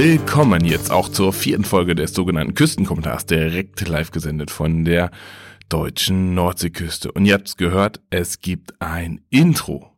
Willkommen 0.00 0.64
jetzt 0.64 0.92
auch 0.92 1.08
zur 1.08 1.32
vierten 1.32 1.64
Folge 1.64 1.96
des 1.96 2.14
sogenannten 2.14 2.54
Küstenkommentars, 2.54 3.26
direkt 3.26 3.88
live 3.88 4.12
gesendet 4.12 4.52
von 4.52 4.84
der 4.84 5.10
deutschen 5.68 6.36
Nordseeküste. 6.36 7.10
Und 7.10 7.26
ihr 7.26 7.34
habt 7.34 7.48
es 7.48 7.56
gehört, 7.56 8.00
es 8.08 8.38
gibt 8.40 8.80
ein 8.80 9.22
Intro. 9.28 9.90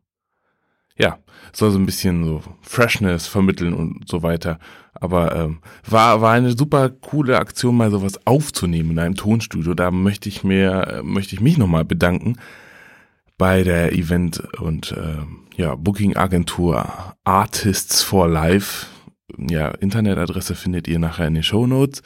Ja, 0.97 1.19
soll 1.53 1.69
so 1.69 1.77
ein 1.77 1.85
bisschen 1.85 2.25
so 2.25 2.41
Freshness 2.61 3.27
vermitteln 3.27 3.75
und 3.75 4.09
so 4.09 4.23
weiter. 4.23 4.57
Aber 4.95 5.35
ähm, 5.35 5.59
war, 5.87 6.19
war 6.19 6.33
eine 6.33 6.57
super 6.57 6.89
coole 6.89 7.37
Aktion, 7.37 7.77
mal 7.77 7.91
sowas 7.91 8.25
aufzunehmen 8.25 8.89
in 8.89 8.99
einem 8.99 9.15
Tonstudio. 9.15 9.75
Da 9.75 9.91
möchte 9.91 10.29
ich 10.29 10.43
mir, 10.43 10.87
äh, 10.87 11.03
möchte 11.03 11.35
ich 11.35 11.41
mich 11.41 11.59
nochmal 11.59 11.85
bedanken 11.85 12.37
bei 13.37 13.61
der 13.61 13.93
Event- 13.93 14.39
und 14.59 14.95
ähm, 14.97 15.41
ja, 15.57 15.75
Booking-Agentur 15.75 17.13
Artists 17.23 18.01
for 18.01 18.27
Life. 18.27 18.87
Ja, 19.37 19.69
Internetadresse 19.69 20.55
findet 20.55 20.87
ihr 20.87 20.99
nachher 20.99 21.27
in 21.27 21.33
den 21.33 21.43
Show 21.43 21.67
Notes. 21.67 22.01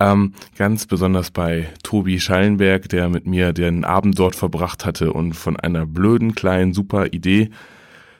Ähm, 0.00 0.32
ganz 0.56 0.86
besonders 0.86 1.30
bei 1.30 1.68
Tobi 1.82 2.20
Schallenberg, 2.20 2.88
der 2.88 3.08
mit 3.08 3.26
mir 3.26 3.52
den 3.52 3.84
Abend 3.84 4.18
dort 4.18 4.34
verbracht 4.34 4.84
hatte 4.84 5.12
und 5.12 5.34
von 5.34 5.56
einer 5.56 5.86
blöden 5.86 6.34
kleinen 6.34 6.74
super 6.74 7.06
Idee 7.06 7.50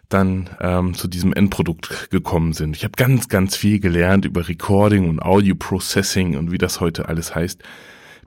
dann 0.09 0.49
ähm, 0.61 0.95
zu 0.95 1.09
diesem 1.09 1.33
Endprodukt 1.33 2.11
gekommen 2.11 2.53
sind. 2.53 2.77
Ich 2.77 2.85
habe 2.85 2.93
ganz, 2.97 3.29
ganz 3.29 3.57
viel 3.57 3.81
gelernt 3.81 4.25
über 4.25 4.49
Recording 4.49 5.09
und 5.09 5.21
Audio 5.21 5.57
Processing 5.57 6.37
und 6.37 6.53
wie 6.53 6.59
das 6.59 6.81
heute 6.81 7.09
alles 7.09 7.35
heißt. 7.35 7.61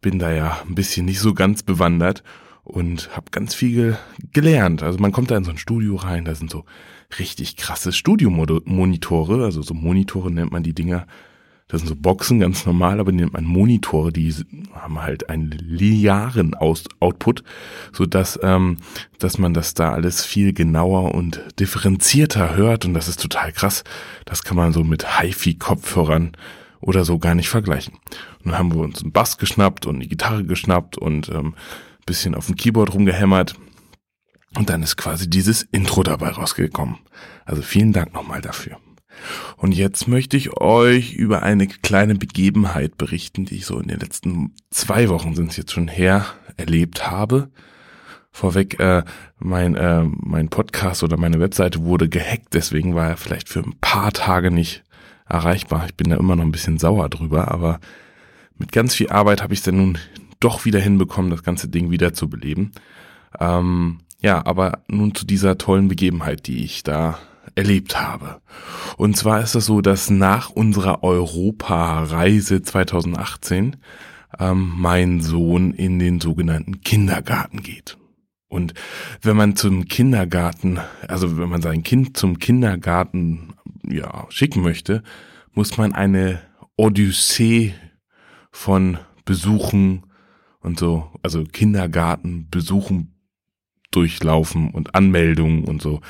Bin 0.02 0.20
da 0.20 0.32
ja 0.32 0.60
ein 0.68 0.76
bisschen 0.76 1.06
nicht 1.06 1.20
so 1.20 1.34
ganz 1.34 1.64
bewandert 1.64 2.24
und 2.64 3.16
habe 3.16 3.32
ganz 3.32 3.56
viel 3.56 3.98
gelernt. 4.34 4.84
Also 4.84 5.00
man 5.00 5.12
kommt 5.12 5.32
da 5.32 5.38
in 5.38 5.44
so 5.46 5.52
ein 5.52 5.58
Studio 5.58 5.96
rein, 5.96 6.26
da 6.26 6.36
sind 6.36 6.52
so 6.52 6.66
richtig 7.18 7.56
krasse 7.56 7.92
Studiomonitore, 7.92 9.44
also 9.44 9.62
so 9.62 9.74
Monitore 9.74 10.32
nennt 10.32 10.52
man 10.52 10.64
die 10.64 10.74
Dinger. 10.74 11.08
Das 11.68 11.82
sind 11.82 11.88
so 11.88 11.96
Boxen, 11.96 12.40
ganz 12.40 12.66
normal, 12.66 13.00
aber 13.00 13.12
die 13.12 13.20
nennt 13.20 13.34
man 13.34 13.46
Monitore, 13.46 14.12
die 14.12 14.34
haben 14.74 15.02
halt 15.02 15.30
einen 15.30 15.52
linearen 15.52 16.56
Aus 16.56 16.86
Output, 17.00 17.44
so 17.94 18.08
dass 18.08 18.40
ähm, 18.42 18.78
dass 19.20 19.38
man 19.38 19.54
das 19.54 19.76
da 19.76 19.92
alles 19.92 20.26
viel 20.26 20.54
genauer 20.54 21.14
und 21.14 21.44
differenzierter 21.60 22.56
hört 22.56 22.86
und 22.86 22.96
das 22.96 23.08
ist 23.08 23.22
total 23.22 23.52
krass. 23.52 23.84
Das 24.26 24.44
kann 24.44 24.58
man 24.58 24.74
so 24.74 24.84
mit 24.84 25.20
HiFi-Kopfhörern 25.20 26.32
oder 26.82 27.06
so 27.06 27.20
gar 27.20 27.36
nicht 27.36 27.50
vergleichen. 27.50 27.96
Und 28.40 28.52
dann 28.52 28.58
haben 28.58 28.74
wir 28.74 28.82
uns 28.82 29.02
einen 29.04 29.12
Bass 29.12 29.38
geschnappt 29.38 29.86
und 29.86 29.96
eine 29.96 30.08
Gitarre 30.08 30.44
geschnappt 30.46 30.98
und 30.98 31.30
ähm, 31.30 31.54
bisschen 32.06 32.34
auf 32.34 32.48
dem 32.48 32.56
Keyboard 32.56 32.94
rumgehämmert. 32.94 33.56
Und 34.56 34.70
dann 34.70 34.84
ist 34.84 34.98
quasi 34.98 35.30
dieses 35.30 35.64
Intro 35.64 36.04
dabei 36.04 36.30
rausgekommen. 36.30 36.98
Also 37.46 37.62
vielen 37.62 37.94
Dank 37.94 38.14
nochmal 38.14 38.42
dafür. 38.42 38.78
Und 39.58 39.74
jetzt 39.74 40.08
möchte 40.08 40.38
ich 40.38 40.58
euch 40.58 41.14
über 41.14 41.44
eine 41.44 41.68
kleine 41.68 42.16
Begebenheit 42.16 42.98
berichten, 42.98 43.46
die 43.46 43.58
ich 43.58 43.66
so 43.66 43.80
in 43.80 43.88
den 43.88 44.00
letzten 44.00 44.56
zwei 44.72 45.10
Wochen 45.10 45.36
sind 45.36 45.52
es 45.52 45.58
jetzt 45.58 45.74
schon 45.74 45.88
her 45.88 46.26
erlebt 46.58 47.10
habe. 47.10 47.50
Vorweg, 48.32 48.80
äh, 48.80 49.04
mein, 49.38 49.76
äh, 49.76 50.04
mein 50.04 50.50
Podcast 50.50 51.04
oder 51.04 51.18
meine 51.18 51.40
Webseite 51.40 51.84
wurde 51.84 52.08
gehackt, 52.08 52.54
deswegen 52.54 52.96
war 52.96 53.10
er 53.10 53.18
vielleicht 53.18 53.50
für 53.50 53.60
ein 53.60 53.76
paar 53.82 54.12
Tage 54.14 54.52
nicht 54.52 54.84
erreichbar. 55.28 55.86
Ich 55.88 55.96
bin 55.96 56.10
da 56.10 56.18
immer 56.18 56.36
noch 56.36 56.44
ein 56.44 56.52
bisschen 56.52 56.78
sauer 56.78 57.10
drüber, 57.10 57.52
aber 57.52 57.80
mit 58.58 58.72
ganz 58.72 58.96
viel 58.96 59.10
Arbeit 59.10 59.42
habe 59.42 59.54
ich 59.54 59.60
es 59.60 59.66
dann 59.66 59.78
nun 59.78 59.98
doch 60.40 60.64
wieder 60.66 60.80
hinbekommen, 60.80 61.32
das 61.32 61.44
ganze 61.44 61.68
Ding 61.68 61.92
wieder 61.92 62.14
zu 62.14 62.30
beleben. 62.30 62.72
Ähm, 63.40 64.00
ja, 64.22 64.46
aber 64.46 64.80
nun 64.88 65.16
zu 65.16 65.26
dieser 65.26 65.58
tollen 65.58 65.88
Begebenheit, 65.88 66.48
die 66.48 66.64
ich 66.64 66.84
da 66.84 67.20
erlebt 67.56 68.00
habe. 68.00 68.42
Und 68.98 69.18
zwar 69.18 69.42
ist 69.42 69.56
es 69.56 69.66
so, 69.66 69.82
dass 69.82 70.10
nach 70.10 70.50
unserer 70.50 71.04
Europareise 71.04 72.62
2018 72.62 73.78
ähm, 74.40 74.74
mein 74.78 75.22
Sohn 75.22 75.74
in 75.74 76.00
den 76.00 76.20
sogenannten 76.20 76.82
Kindergarten 76.82 77.62
geht. 77.62 77.98
Und 78.48 78.74
wenn 79.22 79.38
man 79.38 79.56
zum 79.56 79.88
Kindergarten, 79.88 80.80
also 81.08 81.38
wenn 81.38 81.50
man 81.50 81.62
sein 81.62 81.84
Kind 81.84 82.18
zum 82.18 82.40
Kindergarten 82.40 83.54
ja, 83.88 84.26
schicken 84.30 84.62
möchte, 84.62 85.04
muss 85.54 85.78
man 85.78 85.94
eine 85.94 86.42
Odyssee 86.76 87.74
von 88.52 88.98
Besuchen 89.24 90.04
und 90.62 90.80
so, 90.80 91.12
also 91.22 91.44
Kindergarten 91.44 92.48
besuchen 92.50 93.19
durchlaufen 93.92 94.72
und 94.72 94.96
Anmeldungen 94.96 95.66
und 95.66 95.82
so. 95.82 96.02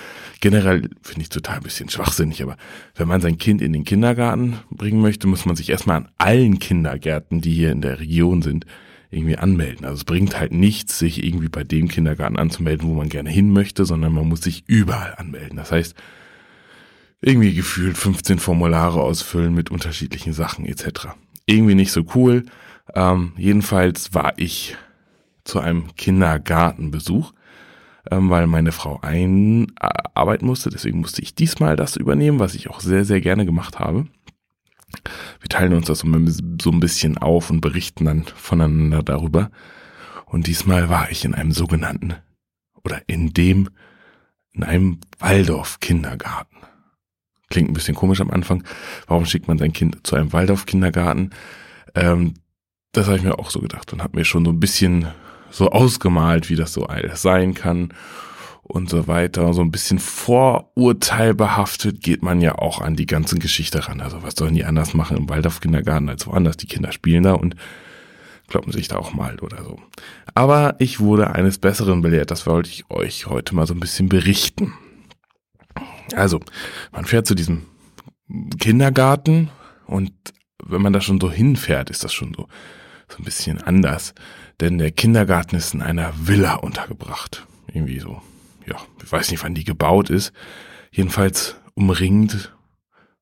Generell 0.41 0.89
finde 1.01 1.21
ich 1.21 1.29
total 1.29 1.57
ein 1.57 1.63
bisschen 1.63 1.89
schwachsinnig, 1.89 2.43
aber 2.43 2.57
wenn 2.95 3.07
man 3.07 3.21
sein 3.21 3.37
Kind 3.37 3.61
in 3.61 3.73
den 3.73 3.85
Kindergarten 3.85 4.59
bringen 4.69 5.01
möchte, 5.01 5.27
muss 5.27 5.45
man 5.45 5.55
sich 5.55 5.69
erstmal 5.69 5.97
an 5.97 6.09
allen 6.17 6.59
Kindergärten, 6.59 7.41
die 7.41 7.53
hier 7.53 7.71
in 7.71 7.81
der 7.81 7.99
Region 7.99 8.41
sind, 8.41 8.65
irgendwie 9.11 9.37
anmelden. 9.37 9.85
Also 9.85 9.97
es 9.97 10.03
bringt 10.03 10.39
halt 10.39 10.51
nichts, 10.51 10.99
sich 10.99 11.23
irgendwie 11.23 11.49
bei 11.49 11.63
dem 11.63 11.87
Kindergarten 11.87 12.37
anzumelden, 12.37 12.87
wo 12.87 12.93
man 12.93 13.09
gerne 13.09 13.29
hin 13.29 13.51
möchte, 13.51 13.85
sondern 13.85 14.13
man 14.13 14.27
muss 14.27 14.41
sich 14.41 14.63
überall 14.67 15.15
anmelden. 15.17 15.57
Das 15.57 15.71
heißt, 15.71 15.95
irgendwie 17.21 17.53
gefühlt 17.53 17.97
15 17.97 18.39
Formulare 18.39 19.01
ausfüllen 19.01 19.53
mit 19.53 19.71
unterschiedlichen 19.71 20.33
Sachen 20.33 20.65
etc. 20.65 21.09
Irgendwie 21.45 21.75
nicht 21.75 21.91
so 21.91 22.05
cool. 22.13 22.45
Ähm, 22.93 23.33
jedenfalls 23.37 24.13
war 24.13 24.33
ich 24.37 24.77
zu 25.43 25.59
einem 25.59 25.95
Kindergartenbesuch 25.95 27.33
ähm, 28.09 28.29
weil 28.29 28.47
meine 28.47 28.71
Frau 28.71 28.99
einarbeiten 29.01 30.47
musste. 30.47 30.69
Deswegen 30.69 30.99
musste 30.99 31.21
ich 31.21 31.35
diesmal 31.35 31.75
das 31.75 31.95
übernehmen, 31.95 32.39
was 32.39 32.55
ich 32.55 32.69
auch 32.69 32.79
sehr, 32.79 33.05
sehr 33.05 33.21
gerne 33.21 33.45
gemacht 33.45 33.79
habe. 33.79 34.07
Wir 35.39 35.49
teilen 35.49 35.73
uns 35.73 35.87
das 35.87 35.99
so 35.99 36.71
ein 36.71 36.79
bisschen 36.79 37.17
auf 37.17 37.49
und 37.49 37.61
berichten 37.61 38.05
dann 38.05 38.23
voneinander 38.23 39.03
darüber. 39.03 39.51
Und 40.25 40.47
diesmal 40.47 40.89
war 40.89 41.11
ich 41.11 41.25
in 41.25 41.33
einem 41.33 41.51
sogenannten 41.51 42.15
oder 42.83 43.01
in 43.07 43.33
dem, 43.33 43.69
in 44.51 44.63
einem 44.63 44.99
Waldorf-Kindergarten. 45.19 46.57
Klingt 47.49 47.69
ein 47.69 47.73
bisschen 47.73 47.95
komisch 47.95 48.21
am 48.21 48.29
Anfang. 48.29 48.63
Warum 49.07 49.25
schickt 49.25 49.47
man 49.47 49.57
sein 49.57 49.73
Kind 49.73 50.05
zu 50.05 50.15
einem 50.15 50.33
Waldorf-Kindergarten? 50.33 51.31
Ähm, 51.95 52.35
das 52.91 53.07
habe 53.07 53.17
ich 53.17 53.23
mir 53.23 53.37
auch 53.37 53.49
so 53.49 53.59
gedacht 53.59 53.91
und 53.93 54.03
habe 54.03 54.17
mir 54.17 54.25
schon 54.25 54.45
so 54.45 54.51
ein 54.51 54.59
bisschen 54.59 55.07
so 55.51 55.69
ausgemalt, 55.69 56.49
wie 56.49 56.55
das 56.55 56.73
so 56.73 56.87
sein 57.13 57.53
kann 57.53 57.93
und 58.63 58.89
so 58.89 59.07
weiter. 59.07 59.53
So 59.53 59.61
ein 59.61 59.71
bisschen 59.71 59.99
vorurteilbehaftet 59.99 62.01
geht 62.01 62.21
man 62.21 62.41
ja 62.41 62.55
auch 62.55 62.81
an 62.81 62.95
die 62.95 63.07
ganze 63.07 63.39
Geschichte 63.39 63.87
ran. 63.87 64.01
Also 64.01 64.23
was 64.23 64.35
sollen 64.35 64.53
die 64.53 64.65
anders 64.65 64.93
machen 64.93 65.17
im 65.17 65.29
Waldorf 65.29 65.59
Kindergarten 65.59 66.09
als 66.09 66.27
woanders? 66.27 66.57
Die 66.57 66.67
Kinder 66.67 66.91
spielen 66.91 67.23
da 67.23 67.33
und 67.33 67.55
kloppen 68.47 68.71
sich 68.71 68.87
da 68.87 68.97
auch 68.97 69.13
mal 69.13 69.39
oder 69.39 69.63
so. 69.63 69.79
Aber 70.35 70.75
ich 70.79 70.99
wurde 70.99 71.31
eines 71.31 71.57
Besseren 71.57 72.01
belehrt. 72.01 72.31
Das 72.31 72.45
wollte 72.45 72.69
ich 72.69 72.89
euch 72.89 73.27
heute 73.27 73.55
mal 73.55 73.67
so 73.67 73.73
ein 73.73 73.79
bisschen 73.79 74.09
berichten. 74.09 74.73
Also, 76.15 76.39
man 76.91 77.05
fährt 77.05 77.27
zu 77.27 77.35
diesem 77.35 77.65
Kindergarten 78.59 79.49
und 79.85 80.11
wenn 80.63 80.81
man 80.81 80.93
da 80.93 81.01
schon 81.01 81.19
so 81.19 81.31
hinfährt, 81.31 81.89
ist 81.89 82.03
das 82.03 82.13
schon 82.13 82.33
so, 82.35 82.47
so 83.09 83.17
ein 83.17 83.25
bisschen 83.25 83.61
anders 83.61 84.13
denn 84.59 84.77
der 84.77 84.91
Kindergarten 84.91 85.55
ist 85.55 85.73
in 85.73 85.81
einer 85.81 86.13
Villa 86.15 86.55
untergebracht. 86.55 87.45
Irgendwie 87.67 87.99
so, 87.99 88.21
ja, 88.65 88.75
ich 89.03 89.11
weiß 89.11 89.31
nicht, 89.31 89.43
wann 89.43 89.55
die 89.55 89.63
gebaut 89.63 90.09
ist. 90.09 90.33
Jedenfalls 90.91 91.55
umringt 91.75 92.53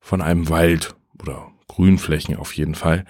von 0.00 0.20
einem 0.22 0.48
Wald 0.48 0.96
oder 1.20 1.48
Grünflächen 1.68 2.36
auf 2.36 2.54
jeden 2.54 2.74
Fall. 2.74 3.04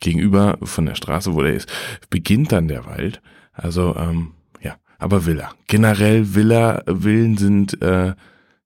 Gegenüber 0.00 0.58
von 0.62 0.86
der 0.86 0.94
Straße, 0.94 1.34
wo 1.34 1.42
der 1.42 1.54
ist, 1.54 1.70
beginnt 2.08 2.52
dann 2.52 2.68
der 2.68 2.86
Wald. 2.86 3.20
Also, 3.52 3.94
ähm, 3.96 4.32
ja, 4.62 4.76
aber 4.98 5.26
Villa. 5.26 5.52
Generell 5.66 6.34
Villa, 6.34 6.82
Villen 6.86 7.36
sind 7.36 7.80
äh, 7.82 8.14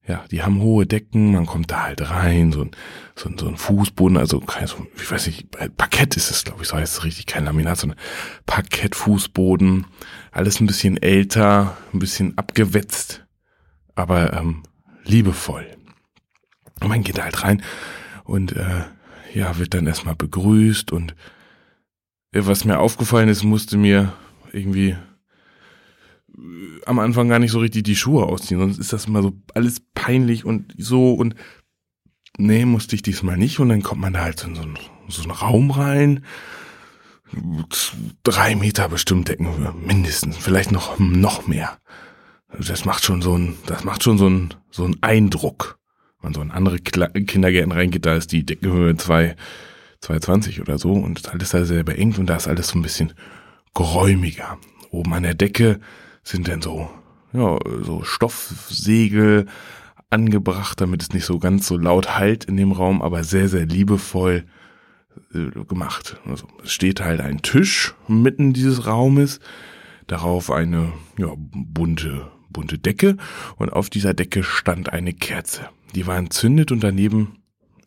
ja, 0.06 0.24
die 0.30 0.42
haben 0.42 0.60
hohe 0.60 0.86
Decken, 0.86 1.32
man 1.32 1.46
kommt 1.46 1.70
da 1.70 1.84
halt 1.84 2.10
rein, 2.10 2.52
so 2.52 2.62
ein, 2.62 2.70
so 3.16 3.28
ein, 3.28 3.38
so 3.38 3.48
ein 3.48 3.56
Fußboden, 3.56 4.18
also 4.18 4.38
kein, 4.40 4.66
so, 4.66 4.86
ich 4.96 5.10
weiß 5.10 5.26
nicht, 5.26 5.50
Parkett 5.76 6.16
ist 6.16 6.30
es, 6.30 6.44
glaube 6.44 6.62
ich, 6.62 6.68
so 6.68 6.76
heißt 6.76 6.98
es 6.98 7.04
richtig, 7.04 7.26
kein 7.26 7.46
Laminat, 7.46 7.78
sondern 7.78 7.98
Parkettfußboden, 8.44 9.86
alles 10.30 10.60
ein 10.60 10.66
bisschen 10.66 11.02
älter, 11.02 11.78
ein 11.92 12.00
bisschen 12.00 12.36
abgewetzt, 12.36 13.24
aber 13.94 14.34
ähm, 14.34 14.62
liebevoll. 15.04 15.66
Und 16.80 16.88
man 16.88 17.02
geht 17.02 17.16
da 17.16 17.24
halt 17.24 17.42
rein 17.42 17.62
und 18.24 18.52
äh, 18.52 18.84
ja, 19.32 19.56
wird 19.58 19.72
dann 19.72 19.86
erstmal 19.86 20.16
begrüßt 20.16 20.92
und 20.92 21.14
äh, 22.32 22.42
was 22.44 22.66
mir 22.66 22.78
aufgefallen 22.78 23.30
ist, 23.30 23.42
musste 23.42 23.78
mir 23.78 24.12
irgendwie 24.52 24.96
am 26.86 26.98
Anfang 26.98 27.28
gar 27.28 27.38
nicht 27.38 27.52
so 27.52 27.58
richtig 27.60 27.84
die 27.84 27.96
Schuhe 27.96 28.24
ausziehen, 28.24 28.60
sonst 28.60 28.78
ist 28.78 28.92
das 28.92 29.06
immer 29.06 29.22
so 29.22 29.32
alles 29.54 29.80
peinlich 29.94 30.44
und 30.44 30.74
so 30.76 31.12
und 31.14 31.34
nee, 32.36 32.64
musste 32.64 32.96
ich 32.96 33.02
diesmal 33.02 33.36
nicht 33.36 33.60
und 33.60 33.68
dann 33.68 33.82
kommt 33.82 34.00
man 34.00 34.12
da 34.12 34.22
halt 34.22 34.42
in 34.44 34.54
so 34.54 34.62
einen, 34.62 34.78
so 35.08 35.22
einen 35.22 35.30
Raum 35.30 35.70
rein, 35.70 36.24
drei 38.22 38.54
Meter 38.56 38.88
bestimmt 38.88 39.28
Deckenhöhe, 39.28 39.72
mindestens, 39.72 40.36
vielleicht 40.36 40.72
noch, 40.72 40.98
noch 40.98 41.46
mehr. 41.46 41.78
Das 42.58 42.84
macht 42.84 43.04
schon 43.04 43.22
so 43.22 43.36
ein, 43.36 43.56
das 43.66 43.84
macht 43.84 44.02
schon 44.02 44.18
so 44.18 44.28
ein, 44.28 44.54
so 44.70 44.84
ein 44.84 44.96
Eindruck, 45.00 45.78
man 46.20 46.34
so 46.34 46.42
in 46.42 46.50
andere 46.50 46.78
Kindergärten 46.78 47.72
reingeht, 47.72 48.06
da 48.06 48.14
ist 48.14 48.32
die 48.32 48.46
Deckenhöhe 48.46 48.96
2, 48.96 49.36
220 50.00 50.60
oder 50.60 50.78
so 50.78 50.92
und 50.92 51.28
alles 51.32 51.50
da 51.50 51.64
sehr 51.64 51.84
beengt 51.84 52.18
und 52.18 52.26
da 52.26 52.36
ist 52.36 52.48
alles 52.48 52.68
so 52.68 52.78
ein 52.78 52.82
bisschen 52.82 53.12
geräumiger. 53.74 54.58
Oben 54.90 55.12
an 55.14 55.24
der 55.24 55.34
Decke 55.34 55.80
sind 56.24 56.48
dann 56.48 56.62
so, 56.62 56.90
ja, 57.32 57.58
so 57.82 58.02
Stoffsegel 58.02 59.46
angebracht, 60.10 60.80
damit 60.80 61.02
es 61.02 61.12
nicht 61.12 61.24
so 61.24 61.38
ganz 61.38 61.66
so 61.66 61.76
laut 61.76 62.16
halt 62.16 62.44
in 62.44 62.56
dem 62.56 62.72
Raum, 62.72 63.02
aber 63.02 63.24
sehr, 63.24 63.48
sehr 63.48 63.66
liebevoll 63.66 64.44
äh, 65.34 65.64
gemacht. 65.64 66.16
Also 66.26 66.46
es 66.62 66.72
steht 66.72 67.00
halt 67.00 67.20
ein 67.20 67.42
Tisch 67.42 67.94
mitten 68.08 68.52
dieses 68.52 68.86
Raumes, 68.86 69.40
darauf 70.06 70.50
eine 70.50 70.92
ja, 71.18 71.32
bunte, 71.36 72.30
bunte 72.50 72.78
Decke 72.78 73.16
und 73.56 73.72
auf 73.72 73.90
dieser 73.90 74.14
Decke 74.14 74.42
stand 74.42 74.92
eine 74.92 75.12
Kerze. 75.12 75.68
Die 75.94 76.06
war 76.06 76.16
entzündet 76.16 76.72
und 76.72 76.82
daneben, 76.82 77.38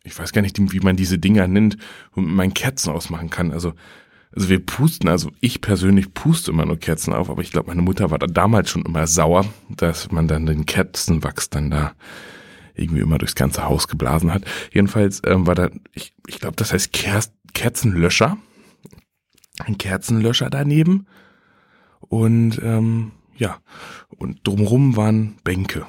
ich 0.04 0.18
weiß 0.18 0.32
gar 0.32 0.42
nicht, 0.42 0.58
wie 0.72 0.80
man 0.80 0.96
diese 0.96 1.18
Dinger 1.18 1.46
nennt, 1.48 1.76
womit 2.12 2.30
man 2.30 2.54
Kerzen 2.54 2.90
ausmachen 2.90 3.30
kann. 3.30 3.52
Also, 3.52 3.74
also 4.34 4.48
wir 4.48 4.64
pusten, 4.64 5.08
also 5.08 5.30
ich 5.40 5.60
persönlich 5.60 6.12
puste 6.12 6.50
immer 6.50 6.66
nur 6.66 6.76
Kerzen 6.76 7.12
auf, 7.12 7.30
aber 7.30 7.42
ich 7.42 7.50
glaube, 7.50 7.68
meine 7.68 7.82
Mutter 7.82 8.10
war 8.10 8.18
da 8.18 8.26
damals 8.26 8.70
schon 8.70 8.82
immer 8.82 9.06
sauer, 9.06 9.46
dass 9.68 10.10
man 10.12 10.28
dann 10.28 10.46
den 10.46 10.66
Kerzenwachs 10.66 11.50
dann 11.50 11.70
da 11.70 11.92
irgendwie 12.74 13.00
immer 13.00 13.18
durchs 13.18 13.34
ganze 13.34 13.64
Haus 13.64 13.88
geblasen 13.88 14.32
hat. 14.32 14.44
Jedenfalls 14.72 15.22
ähm, 15.26 15.46
war 15.46 15.54
da, 15.54 15.70
ich, 15.94 16.14
ich 16.26 16.38
glaube, 16.38 16.56
das 16.56 16.72
heißt 16.72 16.92
Ker 16.92 17.20
Kerzenlöscher. 17.54 18.36
Ein 19.64 19.78
Kerzenlöscher 19.78 20.50
daneben. 20.50 21.06
Und 22.00 22.60
ähm, 22.62 23.12
ja, 23.36 23.58
und 24.16 24.46
drumherum 24.46 24.96
waren 24.96 25.36
Bänke. 25.42 25.86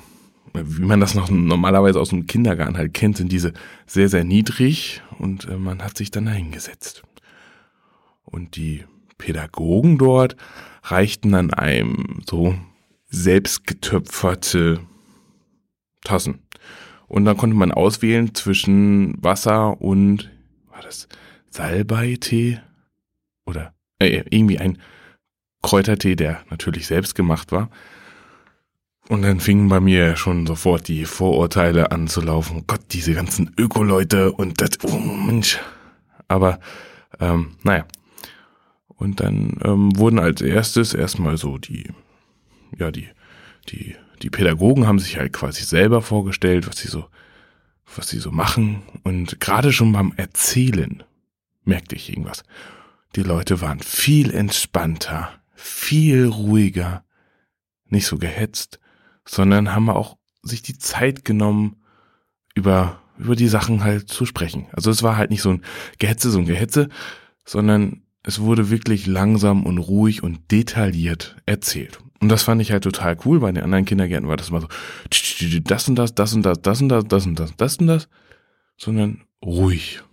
Wie 0.53 0.86
man 0.86 1.00
das 1.00 1.13
noch 1.13 1.30
normalerweise 1.30 2.00
aus 2.00 2.09
dem 2.09 2.25
Kindergarten 2.25 2.77
halt 2.77 2.94
kennt, 2.94 3.18
sind 3.18 3.31
diese 3.31 3.53
sehr, 3.86 4.09
sehr 4.09 4.24
niedrig 4.24 5.03
und 5.19 5.47
äh, 5.47 5.57
man 5.57 5.83
hat 5.83 5.95
sich 5.95 6.09
dann 6.09 6.25
da 6.25 6.31
hingesetzt. 6.31 7.03
Und 8.31 8.55
die 8.55 8.85
Pädagogen 9.17 9.97
dort 9.97 10.35
reichten 10.83 11.31
dann 11.31 11.53
einem 11.53 12.21
so 12.25 12.55
selbstgetöpferte 13.09 14.79
Tassen. 16.03 16.39
Und 17.07 17.25
dann 17.25 17.37
konnte 17.37 17.55
man 17.55 17.71
auswählen 17.71 18.33
zwischen 18.35 19.21
Wasser 19.23 19.81
und, 19.81 20.29
war 20.69 20.81
das 20.81 21.07
Salbei-Tee? 21.49 22.59
Oder 23.45 23.73
äh, 23.97 24.23
irgendwie 24.29 24.59
ein 24.59 24.77
Kräutertee, 25.63 26.15
der 26.15 26.41
natürlich 26.49 26.87
selbst 26.87 27.15
gemacht 27.15 27.51
war. 27.51 27.69
Und 29.09 29.23
dann 29.23 29.39
fingen 29.39 29.69
bei 29.69 29.79
mir 29.79 30.15
schon 30.15 30.45
sofort 30.45 30.87
die 30.87 31.05
Vorurteile 31.05 31.91
an 31.91 32.07
zu 32.07 32.21
laufen. 32.21 32.59
Oh 32.59 32.63
Gott, 32.67 32.81
diese 32.91 33.15
ganzen 33.15 33.51
Öko-Leute 33.57 34.31
und 34.31 34.61
das, 34.61 34.69
oh 34.83 34.99
Mensch. 34.99 35.59
Aber, 36.27 36.59
ähm, 37.19 37.55
naja. 37.63 37.85
Und 39.00 39.19
dann 39.19 39.57
ähm, 39.63 39.98
wurden 39.98 40.19
als 40.19 40.42
erstes 40.42 40.94
erstmal 40.94 41.38
so 41.38 41.57
die, 41.57 41.90
ja, 42.78 42.92
die, 42.92 43.07
die 43.69 43.96
die 44.22 44.30
Pädagogen 44.30 44.88
haben 44.88 45.00
sich 45.00 45.18
halt 45.18 45.34
quasi 45.34 45.63
selber 45.63 46.01
vorgestellt, 46.01 46.68
was 46.68 46.78
sie 46.78 46.88
so, 46.88 47.06
was 47.96 48.10
sie 48.10 48.19
so 48.19 48.31
machen. 48.31 48.84
Und 49.04 49.40
gerade 49.40 49.72
schon 49.72 49.92
beim 49.92 50.13
Erzählen 50.18 51.04
merkte 51.63 51.96
ich 51.96 52.10
irgendwas. 52.10 52.44
Die 53.16 53.24
Leute 53.24 53.62
waren 53.62 53.80
viel 53.80 54.34
entspannter, 54.34 55.31
viel 55.56 56.25
ruhiger, 56.28 57.04
nicht 57.86 58.06
so 58.06 58.18
gehetzt, 58.18 58.80
sondern 59.25 59.74
haben 59.74 59.90
auch 59.90 60.18
sich 60.44 60.62
die 60.62 60.78
Zeit 60.78 61.25
genommen, 61.25 61.78
über, 62.56 63.01
über 63.18 63.36
die 63.36 63.48
Sachen 63.48 63.84
halt 63.84 64.10
zu 64.10 64.25
sprechen. 64.25 64.68
Also 64.74 64.92
es 64.92 65.01
war 65.01 65.18
halt 65.18 65.31
nicht 65.31 65.42
so 65.42 65.51
ein 65.51 65.63
Gehetze, 65.98 66.30
so 66.30 66.40
ein 66.40 66.46
Gehetze, 66.46 66.90
sondern 67.46 68.04
es 68.29 68.39
wurde 68.39 68.69
wirklich 68.69 69.07
langsam 69.07 69.65
und 69.65 69.79
ruhig 69.79 70.21
und 70.21 70.51
detailliert 70.51 71.35
erzählt. 71.47 71.99
Und 72.21 72.29
das 72.29 72.43
fand 72.43 72.61
ich 72.61 72.71
halt 72.71 72.83
total 72.83 73.17
cool. 73.25 73.39
Bei 73.39 73.51
den 73.51 73.63
anderen 73.63 73.85
Kindergärten 73.85 74.27
war 74.27 74.37
das 74.37 74.49
immer 74.49 74.61
so, 74.61 74.67
das 75.63 75.87
und 75.89 75.95
das, 75.95 76.13
das 76.13 76.33
und 76.35 76.43
das, 76.43 76.61
das 76.61 76.81
und 76.81 76.89
das, 76.89 77.05
das 77.05 77.25
und 77.25 77.39
das, 77.39 77.55
das 77.57 77.77
und 77.77 77.87
das, 77.87 78.07
sondern 78.77 79.23
ruhig, 79.43 80.03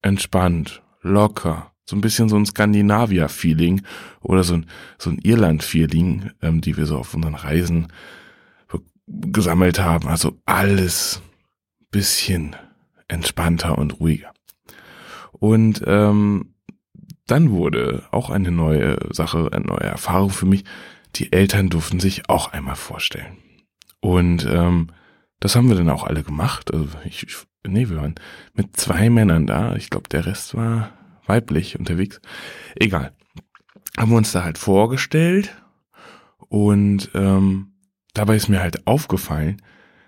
entspannt, 0.00 0.82
locker, 1.02 1.72
so 1.84 1.94
ein 1.94 2.00
bisschen 2.00 2.30
so 2.30 2.36
ein 2.36 2.46
Skandinavier-Feeling 2.46 3.82
oder 4.22 4.42
so 4.42 4.54
ein, 4.54 4.66
so 4.96 5.10
ein 5.10 5.18
Irland-Feeling, 5.18 6.30
ähm, 6.40 6.62
die 6.62 6.78
wir 6.78 6.86
so 6.86 6.96
auf 6.96 7.12
unseren 7.12 7.34
Reisen 7.34 7.88
gesammelt 9.06 9.78
haben. 9.78 10.08
Also 10.08 10.38
alles 10.46 11.20
bisschen 11.90 12.56
entspannter 13.08 13.76
und 13.76 14.00
ruhiger. 14.00 14.32
Und 15.32 15.82
ähm, 15.86 16.54
dann 17.30 17.50
wurde 17.50 18.04
auch 18.10 18.30
eine 18.30 18.50
neue 18.50 18.98
Sache, 19.10 19.50
eine 19.52 19.64
neue 19.64 19.80
Erfahrung 19.80 20.30
für 20.30 20.46
mich, 20.46 20.64
die 21.16 21.32
Eltern 21.32 21.70
durften 21.70 22.00
sich 22.00 22.28
auch 22.28 22.52
einmal 22.52 22.76
vorstellen. 22.76 23.38
Und 24.00 24.46
ähm, 24.50 24.88
das 25.40 25.56
haben 25.56 25.68
wir 25.68 25.76
dann 25.76 25.90
auch 25.90 26.04
alle 26.04 26.22
gemacht. 26.22 26.72
Also 26.72 26.88
ich, 27.04 27.24
ich 27.24 27.36
nee, 27.66 27.88
wir 27.88 27.96
waren 27.96 28.14
mit 28.54 28.76
zwei 28.76 29.10
Männern 29.10 29.46
da. 29.46 29.74
Ich 29.76 29.90
glaube, 29.90 30.08
der 30.08 30.26
Rest 30.26 30.54
war 30.54 30.92
weiblich 31.26 31.78
unterwegs. 31.78 32.20
Egal. 32.74 33.12
Haben 33.96 34.10
wir 34.10 34.18
uns 34.18 34.32
da 34.32 34.44
halt 34.44 34.58
vorgestellt 34.58 35.54
und 36.48 37.10
ähm, 37.14 37.74
dabei 38.14 38.36
ist 38.36 38.48
mir 38.48 38.60
halt 38.60 38.86
aufgefallen, 38.86 39.62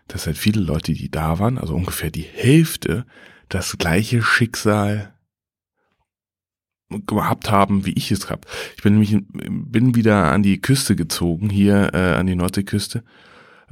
dass 0.08 0.26
halt 0.26 0.38
viele 0.38 0.60
Leute, 0.60 0.92
die 0.92 1.10
da 1.10 1.38
waren, 1.38 1.58
also 1.58 1.74
ungefähr 1.74 2.10
die 2.10 2.22
Hälfte, 2.22 3.06
das 3.48 3.76
gleiche 3.78 4.22
Schicksal 4.22 5.14
gehabt 7.06 7.50
haben, 7.50 7.86
wie 7.86 7.92
ich 7.92 8.10
es 8.10 8.30
habe. 8.30 8.42
Ich 8.76 8.82
bin 8.82 8.98
nämlich 8.98 9.16
bin 9.30 9.94
wieder 9.94 10.32
an 10.32 10.42
die 10.42 10.60
Küste 10.60 10.96
gezogen, 10.96 11.50
hier 11.50 11.90
äh, 11.94 12.14
an 12.14 12.26
die 12.26 12.34
Nordseeküste, 12.34 13.02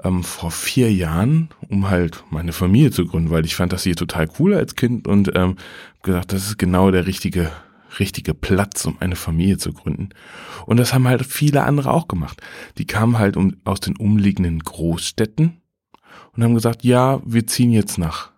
ähm, 0.02 0.25
vor 0.25 0.50
vier 0.50 0.93
Jahren, 0.93 1.50
um 1.69 1.90
halt 1.90 2.25
meine 2.31 2.52
Familie 2.52 2.90
zu 2.90 3.06
gründen, 3.06 3.31
weil 3.31 3.44
ich 3.44 3.56
fand 3.56 3.72
das 3.72 3.82
hier 3.82 3.96
total 3.96 4.28
cool 4.38 4.55
als 4.55 4.76
Kind 4.76 5.06
und 5.06 5.31
ähm, 5.34 5.56
gesagt, 6.02 6.32
das 6.32 6.46
ist 6.46 6.58
genau 6.58 6.90
der 6.90 7.06
richtige 7.06 7.50
richtige 7.99 8.35
Platz, 8.35 8.85
um 8.85 8.97
eine 9.00 9.16
Familie 9.16 9.59
zu 9.59 9.73
gründen. 9.73 10.11
Und 10.66 10.76
das 10.76 10.95
haben 10.95 11.09
halt 11.09 11.26
viele 11.26 11.64
andere 11.64 11.90
auch 11.90 12.06
gemacht. 12.06 12.40
Die 12.78 12.87
kamen 12.87 13.18
halt 13.18 13.37
um, 13.37 13.56
aus 13.64 13.80
den 13.80 13.97
umliegenden 13.97 14.61
Großstädten 14.61 15.61
und 16.33 16.45
haben 16.45 16.54
gesagt, 16.54 16.85
ja, 16.85 17.21
wir 17.25 17.47
ziehen 17.47 17.73
jetzt 17.73 17.99
nach 17.99 18.29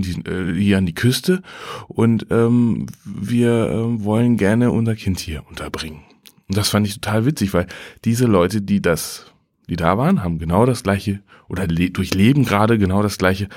die, 0.00 0.20
äh, 0.28 0.54
hier 0.54 0.78
an 0.78 0.86
die 0.86 0.94
Küste 0.94 1.42
und 1.88 2.26
ähm, 2.30 2.86
wir 3.04 3.68
äh, 3.68 4.04
wollen 4.04 4.36
gerne 4.36 4.70
unser 4.70 4.96
Kind 4.96 5.20
hier 5.20 5.44
unterbringen. 5.48 6.00
Und 6.48 6.56
das 6.56 6.70
fand 6.70 6.86
ich 6.86 6.94
total 6.94 7.26
witzig, 7.26 7.54
weil 7.54 7.66
diese 8.04 8.26
Leute, 8.26 8.62
die 8.62 8.80
das, 8.80 9.32
die 9.68 9.76
da 9.76 9.98
waren, 9.98 10.22
haben 10.22 10.38
genau 10.38 10.66
das 10.66 10.82
gleiche 10.82 11.20
oder 11.48 11.66
le 11.66 11.90
durchleben 11.90 12.44
gerade 12.44 12.78
genau 12.78 13.02
das 13.02 13.18
gleiche, 13.18 13.48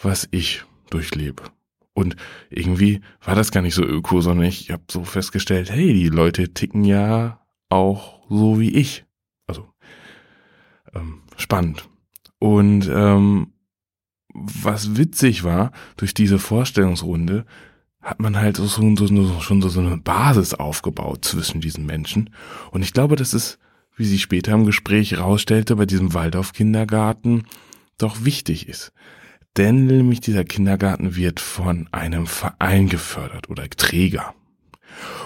was 0.00 0.28
ich 0.30 0.64
durchlebe. 0.90 1.42
Und 1.94 2.16
irgendwie 2.48 3.00
war 3.22 3.34
das 3.34 3.50
gar 3.50 3.60
nicht 3.60 3.74
so 3.74 3.84
öko, 3.84 4.20
sondern 4.20 4.46
ich 4.46 4.70
habe 4.70 4.82
so 4.90 5.04
festgestellt, 5.04 5.70
hey, 5.70 5.92
die 5.92 6.08
Leute 6.08 6.54
ticken 6.54 6.84
ja 6.84 7.40
auch 7.68 8.20
so 8.30 8.58
wie 8.58 8.70
ich. 8.70 9.04
Also 9.46 9.68
ähm, 10.94 11.22
spannend. 11.36 11.88
Und 12.38 12.90
ähm, 12.92 13.51
was 14.34 14.96
witzig 14.96 15.44
war, 15.44 15.72
durch 15.96 16.14
diese 16.14 16.38
Vorstellungsrunde 16.38 17.44
hat 18.00 18.20
man 18.20 18.36
halt 18.36 18.56
so, 18.56 18.66
so, 18.66 18.94
so, 18.94 19.40
schon 19.40 19.62
so, 19.62 19.80
eine 19.80 19.96
Basis 19.98 20.54
aufgebaut 20.54 21.24
zwischen 21.24 21.60
diesen 21.60 21.86
Menschen. 21.86 22.30
Und 22.72 22.82
ich 22.82 22.92
glaube, 22.92 23.16
das 23.16 23.32
ist, 23.32 23.58
wie 23.96 24.04
sie 24.04 24.18
später 24.18 24.52
im 24.52 24.66
Gespräch 24.66 25.12
herausstellte, 25.12 25.76
bei 25.76 25.86
diesem 25.86 26.12
Waldorf-Kindergarten 26.12 27.44
doch 27.98 28.24
wichtig 28.24 28.68
ist. 28.68 28.92
Denn 29.56 29.86
nämlich 29.86 30.20
dieser 30.20 30.44
Kindergarten 30.44 31.14
wird 31.14 31.38
von 31.38 31.88
einem 31.92 32.26
Verein 32.26 32.88
gefördert 32.88 33.50
oder 33.50 33.68
Träger. 33.68 34.34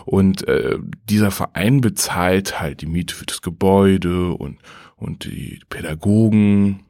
Und 0.05 0.47
äh, 0.47 0.79
dieser 1.09 1.31
Verein 1.31 1.81
bezahlt 1.81 2.61
halt 2.61 2.83
die 2.83 2.87
Miete 2.87 3.15
für 3.15 3.27
das 3.27 3.41
Gebäude 3.41 4.33
und, 4.33 4.59
und 4.97 5.25
die 5.25 5.61
Pädagogen 5.69 6.85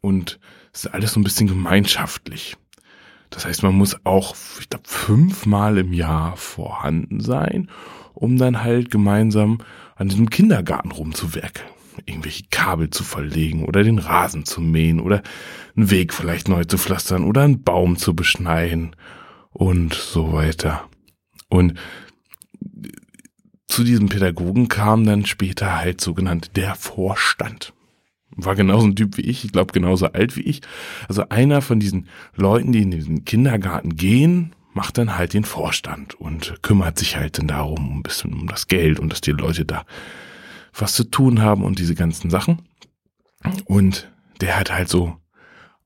und 0.00 0.38
ist 0.72 0.86
alles 0.86 1.12
so 1.12 1.20
ein 1.20 1.24
bisschen 1.24 1.46
gemeinschaftlich. 1.46 2.56
Das 3.30 3.46
heißt, 3.46 3.62
man 3.62 3.74
muss 3.74 3.96
auch, 4.04 4.34
ich 4.58 4.68
glaube, 4.68 4.88
fünfmal 4.88 5.78
im 5.78 5.92
Jahr 5.92 6.36
vorhanden 6.36 7.20
sein, 7.20 7.70
um 8.12 8.36
dann 8.36 8.62
halt 8.62 8.90
gemeinsam 8.90 9.58
an 9.94 10.08
diesem 10.08 10.30
Kindergarten 10.30 10.90
rumzuwerkeln. 10.90 11.68
Irgendwelche 12.06 12.44
Kabel 12.50 12.90
zu 12.90 13.04
verlegen 13.04 13.66
oder 13.66 13.82
den 13.84 13.98
Rasen 13.98 14.44
zu 14.44 14.60
mähen 14.60 15.00
oder 15.00 15.22
einen 15.76 15.90
Weg 15.90 16.14
vielleicht 16.14 16.48
neu 16.48 16.64
zu 16.64 16.78
pflastern 16.78 17.24
oder 17.24 17.42
einen 17.42 17.62
Baum 17.62 17.96
zu 17.96 18.14
beschneien 18.14 18.96
und 19.50 19.94
so 19.94 20.32
weiter. 20.32 20.88
Und 21.48 21.74
zu 23.68 23.84
diesem 23.84 24.08
Pädagogen 24.08 24.68
kam 24.68 25.04
dann 25.04 25.26
später 25.26 25.78
halt 25.78 26.00
sogenannt 26.00 26.56
der 26.56 26.74
Vorstand 26.74 27.72
war 28.44 28.54
genauso 28.54 28.86
ein 28.86 28.96
Typ 28.96 29.16
wie 29.16 29.22
ich, 29.22 29.44
ich 29.44 29.52
glaube 29.52 29.72
genauso 29.72 30.06
alt 30.06 30.36
wie 30.36 30.42
ich. 30.42 30.60
Also 31.08 31.28
einer 31.28 31.62
von 31.62 31.80
diesen 31.80 32.08
Leuten, 32.36 32.72
die 32.72 32.82
in 32.82 32.90
diesen 32.90 33.24
Kindergarten 33.24 33.96
gehen, 33.96 34.54
macht 34.72 34.98
dann 34.98 35.16
halt 35.16 35.34
den 35.34 35.44
Vorstand 35.44 36.14
und 36.14 36.62
kümmert 36.62 36.98
sich 36.98 37.16
halt 37.16 37.38
dann 37.38 37.48
darum, 37.48 37.98
ein 37.98 38.02
bisschen 38.02 38.32
um 38.32 38.46
das 38.46 38.68
Geld 38.68 38.98
und 38.98 39.10
dass 39.12 39.20
die 39.20 39.32
Leute 39.32 39.64
da 39.64 39.84
was 40.72 40.94
zu 40.94 41.04
tun 41.04 41.42
haben 41.42 41.64
und 41.64 41.78
diese 41.78 41.94
ganzen 41.94 42.30
Sachen. 42.30 42.62
Und 43.64 44.10
der 44.40 44.58
hat 44.58 44.72
halt 44.72 44.88
so 44.88 45.16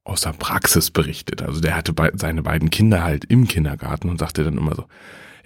aus 0.05 0.21
der 0.21 0.33
Praxis 0.33 0.91
berichtet. 0.91 1.43
Also 1.43 1.61
der 1.61 1.77
hatte 1.77 1.95
seine 2.15 2.43
beiden 2.43 2.71
Kinder 2.71 3.03
halt 3.03 3.25
im 3.25 3.49
Kindergarten 3.49 4.11
und 4.11 4.19
sagte 4.19 4.45
dann 4.45 4.59
immer 4.59 4.75
so, 4.75 4.85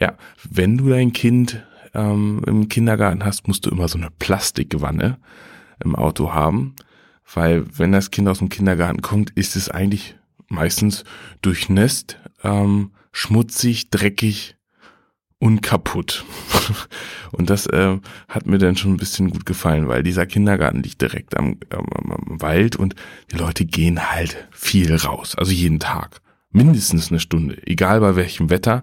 ja, 0.00 0.14
wenn 0.48 0.76
du 0.78 0.88
dein 0.88 1.12
Kind 1.12 1.64
ähm, 1.94 2.42
im 2.46 2.68
Kindergarten 2.68 3.24
hast, 3.24 3.46
musst 3.46 3.66
du 3.66 3.70
immer 3.70 3.88
so 3.88 3.98
eine 3.98 4.10
Plastikwanne 4.18 5.18
im 5.82 5.94
Auto 5.94 6.32
haben, 6.32 6.74
weil 7.34 7.64
wenn 7.76 7.92
das 7.92 8.10
Kind 8.10 8.28
aus 8.28 8.38
dem 8.38 8.48
Kindergarten 8.48 9.02
kommt, 9.02 9.30
ist 9.30 9.56
es 9.56 9.68
eigentlich 9.68 10.16
meistens 10.48 11.04
durchnässt, 11.42 12.18
ähm, 12.42 12.92
schmutzig, 13.12 13.90
dreckig 13.90 14.56
und 15.38 15.60
kaputt. 15.60 16.24
und 17.32 17.50
das 17.50 17.66
äh, 17.66 17.98
hat 18.28 18.46
mir 18.46 18.58
dann 18.58 18.76
schon 18.76 18.92
ein 18.92 18.98
bisschen 18.98 19.30
gut 19.30 19.46
gefallen, 19.46 19.88
weil 19.88 20.02
dieser 20.02 20.26
Kindergarten 20.26 20.82
liegt 20.82 21.00
direkt 21.00 21.36
am, 21.36 21.58
am, 21.70 21.86
am 21.92 22.40
Wald 22.40 22.76
und 22.76 22.94
die 23.30 23.36
Leute 23.36 23.64
gehen 23.64 24.10
halt 24.10 24.48
viel 24.50 24.94
raus, 24.94 25.34
also 25.36 25.52
jeden 25.52 25.80
Tag. 25.80 26.20
Mindestens 26.50 27.10
eine 27.10 27.20
Stunde, 27.20 27.58
egal 27.66 28.00
bei 28.00 28.16
welchem 28.16 28.48
Wetter. 28.50 28.82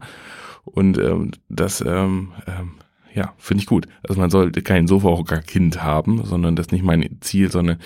Und 0.63 0.97
ähm, 0.97 1.31
das, 1.49 1.81
ähm, 1.81 2.31
ähm, 2.47 2.73
ja, 3.13 3.33
finde 3.37 3.61
ich 3.61 3.67
gut. 3.67 3.87
Also 4.07 4.19
man 4.19 4.29
sollte 4.29 4.61
kein 4.61 4.87
Sofa-Hocker-Kind 4.87 5.81
haben, 5.81 6.23
sondern 6.25 6.55
das 6.55 6.67
ist 6.67 6.71
nicht 6.71 6.83
mein 6.83 7.17
Ziel, 7.21 7.51
sondern 7.51 7.79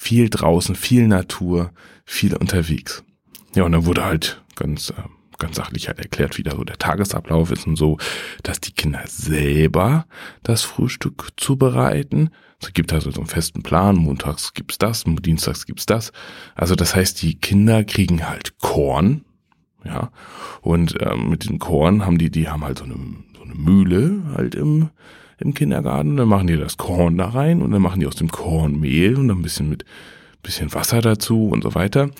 viel 0.00 0.30
draußen, 0.30 0.76
viel 0.76 1.06
Natur, 1.06 1.72
viel 2.06 2.34
unterwegs. 2.34 3.04
Ja, 3.54 3.64
und 3.64 3.72
dann 3.72 3.84
wurde 3.84 4.02
halt 4.02 4.42
ganz, 4.56 4.88
äh, 4.88 5.02
ganz 5.38 5.56
sachlich 5.56 5.88
halt 5.88 5.98
erklärt, 5.98 6.38
wie 6.38 6.42
da 6.42 6.52
so 6.52 6.64
der 6.64 6.78
Tagesablauf 6.78 7.50
ist 7.50 7.66
und 7.66 7.76
so, 7.76 7.98
dass 8.42 8.60
die 8.60 8.72
Kinder 8.72 9.02
selber 9.06 10.06
das 10.42 10.62
Frühstück 10.62 11.28
zubereiten. 11.36 12.30
Es 12.62 12.72
gibt 12.72 12.94
also 12.94 13.10
so 13.10 13.20
einen 13.20 13.28
festen 13.28 13.62
Plan, 13.62 13.96
montags 13.96 14.54
gibt's 14.54 14.78
das, 14.78 15.04
dienstags 15.04 15.66
gibt's 15.66 15.84
das. 15.84 16.12
Also 16.54 16.76
das 16.76 16.96
heißt, 16.96 17.20
die 17.20 17.34
Kinder 17.34 17.84
kriegen 17.84 18.26
halt 18.26 18.58
Korn, 18.58 19.26
ja, 19.84 20.10
und 20.62 20.96
ähm, 21.00 21.28
mit 21.28 21.46
dem 21.46 21.58
Korn 21.58 22.06
haben 22.06 22.16
die, 22.16 22.30
die 22.30 22.48
haben 22.48 22.64
halt 22.64 22.78
so 22.78 22.84
eine, 22.84 22.96
so 23.36 23.42
eine 23.42 23.54
Mühle 23.54 24.22
halt 24.34 24.54
im, 24.54 24.88
im 25.40 25.54
Kindergarten, 25.54 26.16
dann 26.16 26.28
machen 26.28 26.46
die 26.46 26.56
das 26.56 26.76
Korn 26.76 27.18
da 27.18 27.28
rein 27.28 27.62
und 27.62 27.70
dann 27.70 27.82
machen 27.82 28.00
die 28.00 28.06
aus 28.06 28.16
dem 28.16 28.30
Korn 28.30 28.80
Mehl 28.80 29.16
und 29.16 29.28
dann 29.28 29.38
ein 29.38 29.42
bisschen 29.42 29.68
mit 29.68 29.84
bisschen 30.42 30.72
Wasser 30.72 31.02
dazu 31.02 31.48
und 31.48 31.62
so 31.62 31.74
weiter 31.74 32.10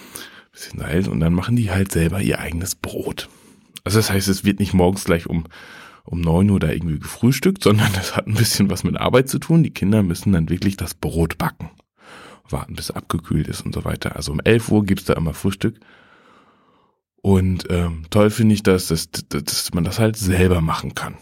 bisschen 0.53 0.81
Salz 0.81 1.09
und 1.09 1.21
dann 1.21 1.35
machen 1.35 1.57
die 1.57 1.71
halt 1.71 1.93
selber 1.93 2.21
ihr 2.21 2.39
eigenes 2.39 2.75
Brot. 2.75 3.29
Also 3.85 3.99
das 3.99 4.11
heißt, 4.11 4.29
es 4.29 4.45
wird 4.45 4.61
nicht 4.61 4.75
morgens 4.75 5.05
gleich 5.05 5.27
um, 5.27 5.45
um 6.05 6.21
neun 6.21 6.51
Uhr 6.51 6.61
da 6.61 6.71
irgendwie 6.71 6.99
gefrühstückt, 6.99 7.63
sondern 7.63 7.93
das 7.95 8.17
hat 8.17 8.27
ein 8.27 8.35
bisschen 8.35 8.71
was 8.71 8.85
mit 8.85 8.97
Arbeit 8.97 9.29
zu 9.29 9.39
tun. 9.39 9.63
Die 9.63 9.71
Kinder 9.71 10.03
müssen 10.03 10.33
dann 10.33 10.49
wirklich 10.49 10.77
das 10.77 10.95
Brot 10.95 11.39
backen. 11.39 11.71
Warten, 12.49 12.75
bis 12.75 12.87
es 12.87 12.97
abgekühlt 12.97 13.47
ist 13.47 13.65
und 13.65 13.75
so 13.75 13.85
weiter. 13.85 14.17
Also 14.17 14.33
um 14.33 14.41
elf 14.41 14.71
Uhr 14.71 14.85
gibt's 14.85 15.05
da 15.05 15.15
immer 15.15 15.35
Frühstück. 15.35 15.79
Und 17.23 17.67
ähm, 17.71 18.05
toll 18.11 18.31
finde 18.31 18.55
ich, 18.55 18.63
dass, 18.63 18.89
dass, 18.89 19.09
dass 19.11 19.73
man 19.73 19.85
das 19.85 19.99
halt 20.01 20.17
selber 20.17 20.61
machen 20.61 20.95
kann. 20.95 21.17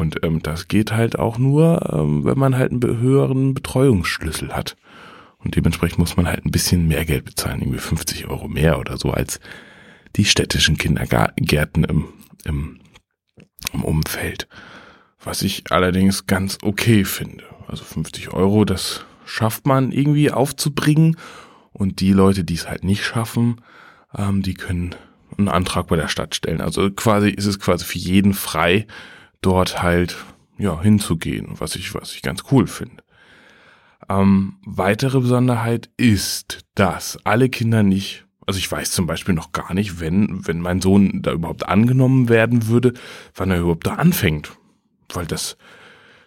Und 0.00 0.24
ähm, 0.24 0.42
das 0.42 0.66
geht 0.66 0.92
halt 0.92 1.18
auch 1.18 1.36
nur, 1.36 1.90
ähm, 1.92 2.24
wenn 2.24 2.38
man 2.38 2.56
halt 2.56 2.72
einen 2.72 3.00
höheren 3.00 3.52
Betreuungsschlüssel 3.52 4.54
hat. 4.54 4.76
Und 5.38 5.56
dementsprechend 5.56 5.98
muss 5.98 6.16
man 6.16 6.26
halt 6.26 6.44
ein 6.44 6.50
bisschen 6.50 6.88
mehr 6.88 7.04
Geld 7.04 7.26
bezahlen, 7.26 7.60
irgendwie 7.60 7.78
50 7.78 8.26
Euro 8.28 8.48
mehr 8.48 8.78
oder 8.78 8.96
so 8.96 9.10
als 9.10 9.40
die 10.16 10.24
städtischen 10.24 10.78
Kindergärten 10.78 11.84
im, 11.84 12.08
im, 12.44 12.80
im 13.74 13.84
Umfeld. 13.84 14.48
Was 15.22 15.42
ich 15.42 15.64
allerdings 15.70 16.26
ganz 16.26 16.56
okay 16.62 17.04
finde. 17.04 17.44
Also 17.68 17.84
50 17.84 18.32
Euro, 18.32 18.64
das 18.64 19.04
schafft 19.26 19.66
man 19.66 19.92
irgendwie 19.92 20.30
aufzubringen. 20.30 21.16
Und 21.72 22.00
die 22.00 22.12
Leute, 22.12 22.42
die 22.42 22.54
es 22.54 22.68
halt 22.68 22.84
nicht 22.84 23.04
schaffen, 23.04 23.60
ähm, 24.16 24.42
die 24.42 24.54
können 24.54 24.94
einen 25.36 25.48
Antrag 25.48 25.88
bei 25.88 25.96
der 25.96 26.08
Stadt 26.08 26.34
stellen. 26.34 26.62
Also 26.62 26.90
quasi 26.90 27.28
ist 27.28 27.46
es 27.46 27.60
quasi 27.60 27.84
für 27.84 27.98
jeden 27.98 28.32
frei, 28.32 28.86
dort 29.40 29.82
halt 29.82 30.16
ja 30.58 30.80
hinzugehen, 30.80 31.54
was 31.58 31.76
ich 31.76 31.94
was 31.94 32.14
ich 32.14 32.22
ganz 32.22 32.44
cool 32.50 32.66
finde. 32.66 33.02
Ähm, 34.10 34.54
weitere 34.66 35.20
Besonderheit 35.20 35.88
ist, 35.96 36.64
dass 36.74 37.18
alle 37.24 37.48
Kinder 37.48 37.84
nicht, 37.84 38.26
also 38.44 38.58
ich 38.58 38.70
weiß 38.70 38.90
zum 38.90 39.06
Beispiel 39.06 39.34
noch 39.34 39.52
gar 39.52 39.72
nicht, 39.72 40.00
wenn, 40.00 40.46
wenn 40.46 40.60
mein 40.60 40.80
Sohn 40.80 41.22
da 41.22 41.32
überhaupt 41.32 41.68
angenommen 41.68 42.28
werden 42.28 42.66
würde, 42.66 42.92
wann 43.34 43.52
er 43.52 43.60
überhaupt 43.60 43.86
da 43.86 43.94
anfängt. 43.94 44.50
Weil 45.12 45.26
das, 45.26 45.56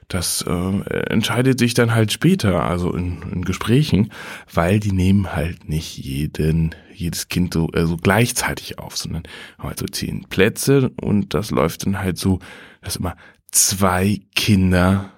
das 0.07 0.43
äh, 0.47 0.79
entscheidet 1.09 1.59
sich 1.59 1.73
dann 1.73 1.93
halt 1.93 2.13
später, 2.13 2.63
also 2.63 2.93
in, 2.93 3.21
in 3.33 3.43
Gesprächen, 3.43 4.13
weil 4.53 4.79
die 4.79 4.93
nehmen 4.93 5.33
halt 5.33 5.67
nicht 5.67 5.97
jeden, 5.97 6.75
jedes 6.93 7.27
Kind 7.27 7.53
so, 7.53 7.69
äh, 7.73 7.85
so 7.85 7.97
gleichzeitig 7.97 8.79
auf, 8.79 8.95
sondern 8.95 9.23
halt 9.59 9.79
so 9.79 9.87
zehn 9.87 10.25
Plätze 10.29 10.91
und 11.01 11.33
das 11.33 11.51
läuft 11.51 11.85
dann 11.85 11.99
halt 11.99 12.17
so, 12.17 12.39
dass 12.83 12.97
immer 12.97 13.15
zwei 13.51 14.21
Kinder 14.35 15.11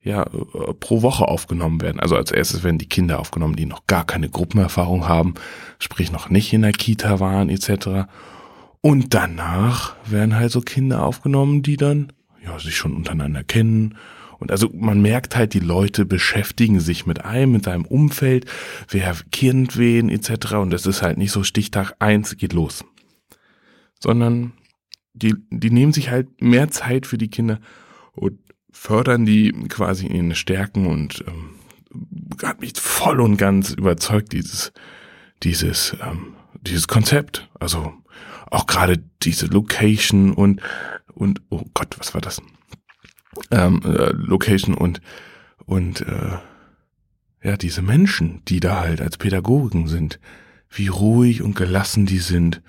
ja, 0.00 0.22
äh, 0.22 0.74
pro 0.74 1.02
Woche 1.02 1.26
aufgenommen 1.26 1.80
werden. 1.80 2.00
Also 2.00 2.16
als 2.16 2.30
erstes 2.30 2.62
werden 2.62 2.78
die 2.78 2.88
Kinder 2.88 3.18
aufgenommen, 3.18 3.56
die 3.56 3.66
noch 3.66 3.86
gar 3.86 4.06
keine 4.06 4.28
Gruppenerfahrung 4.28 5.08
haben, 5.08 5.34
sprich 5.78 6.12
noch 6.12 6.30
nicht 6.30 6.52
in 6.52 6.62
der 6.62 6.72
Kita 6.72 7.20
waren 7.20 7.50
etc. 7.50 8.08
Und 8.80 9.12
danach 9.14 9.96
werden 10.06 10.36
halt 10.36 10.52
so 10.52 10.60
Kinder 10.60 11.02
aufgenommen, 11.02 11.62
die 11.62 11.76
dann 11.76 12.12
ja 12.44 12.58
sich 12.58 12.76
schon 12.76 12.94
untereinander 12.94 13.44
kennen. 13.44 13.96
Und 14.38 14.52
also 14.52 14.70
man 14.72 15.02
merkt 15.02 15.34
halt, 15.36 15.52
die 15.52 15.60
Leute 15.60 16.06
beschäftigen 16.06 16.78
sich 16.78 17.04
mit 17.04 17.24
einem, 17.24 17.52
mit 17.52 17.64
seinem 17.64 17.84
Umfeld, 17.84 18.46
wer 18.88 19.16
kennt 19.32 19.76
wen 19.76 20.08
etc. 20.08 20.54
Und 20.54 20.70
das 20.70 20.86
ist 20.86 21.02
halt 21.02 21.18
nicht 21.18 21.32
so 21.32 21.42
Stichtag 21.42 21.94
eins 21.98 22.36
geht 22.36 22.52
los. 22.52 22.84
Sondern 23.98 24.52
die, 25.18 25.34
die 25.50 25.70
nehmen 25.70 25.92
sich 25.92 26.10
halt 26.10 26.40
mehr 26.40 26.70
Zeit 26.70 27.06
für 27.06 27.18
die 27.18 27.28
Kinder 27.28 27.60
und 28.12 28.38
fördern 28.70 29.26
die 29.26 29.52
quasi 29.68 30.06
in 30.06 30.28
den 30.28 30.34
Stärken 30.34 30.86
und 30.86 31.24
ähm, 31.26 31.50
hat 32.42 32.60
mich 32.60 32.74
voll 32.76 33.20
und 33.20 33.36
ganz 33.36 33.70
überzeugt, 33.70 34.32
dieses, 34.32 34.72
dieses, 35.42 35.96
ähm, 36.02 36.34
dieses 36.60 36.88
Konzept. 36.88 37.48
Also 37.58 37.92
auch 38.50 38.66
gerade 38.66 39.02
diese 39.22 39.46
Location 39.46 40.32
und, 40.32 40.60
und, 41.14 41.40
oh 41.50 41.64
Gott, 41.74 41.96
was 41.98 42.14
war 42.14 42.20
das? 42.20 42.40
Ähm, 43.50 43.80
äh, 43.84 44.12
Location 44.12 44.74
und, 44.74 45.00
und, 45.64 46.02
äh, 46.02 46.38
ja, 47.42 47.56
diese 47.56 47.82
Menschen, 47.82 48.42
die 48.48 48.60
da 48.60 48.80
halt 48.80 49.00
als 49.00 49.16
Pädagogen 49.16 49.86
sind, 49.86 50.18
wie 50.70 50.88
ruhig 50.88 51.42
und 51.42 51.54
gelassen 51.54 52.06
die 52.06 52.18
sind. 52.18 52.62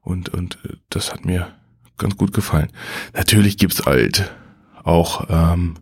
Und, 0.00 0.30
und 0.30 0.58
äh, 0.64 0.76
das 0.88 1.12
hat 1.12 1.24
mir 1.24 1.54
ganz 1.98 2.16
gut 2.16 2.32
gefallen. 2.32 2.70
Natürlich 3.14 3.56
gibt's 3.56 3.84
halt 3.86 4.32
auch 4.82 5.26
ähm, 5.28 5.74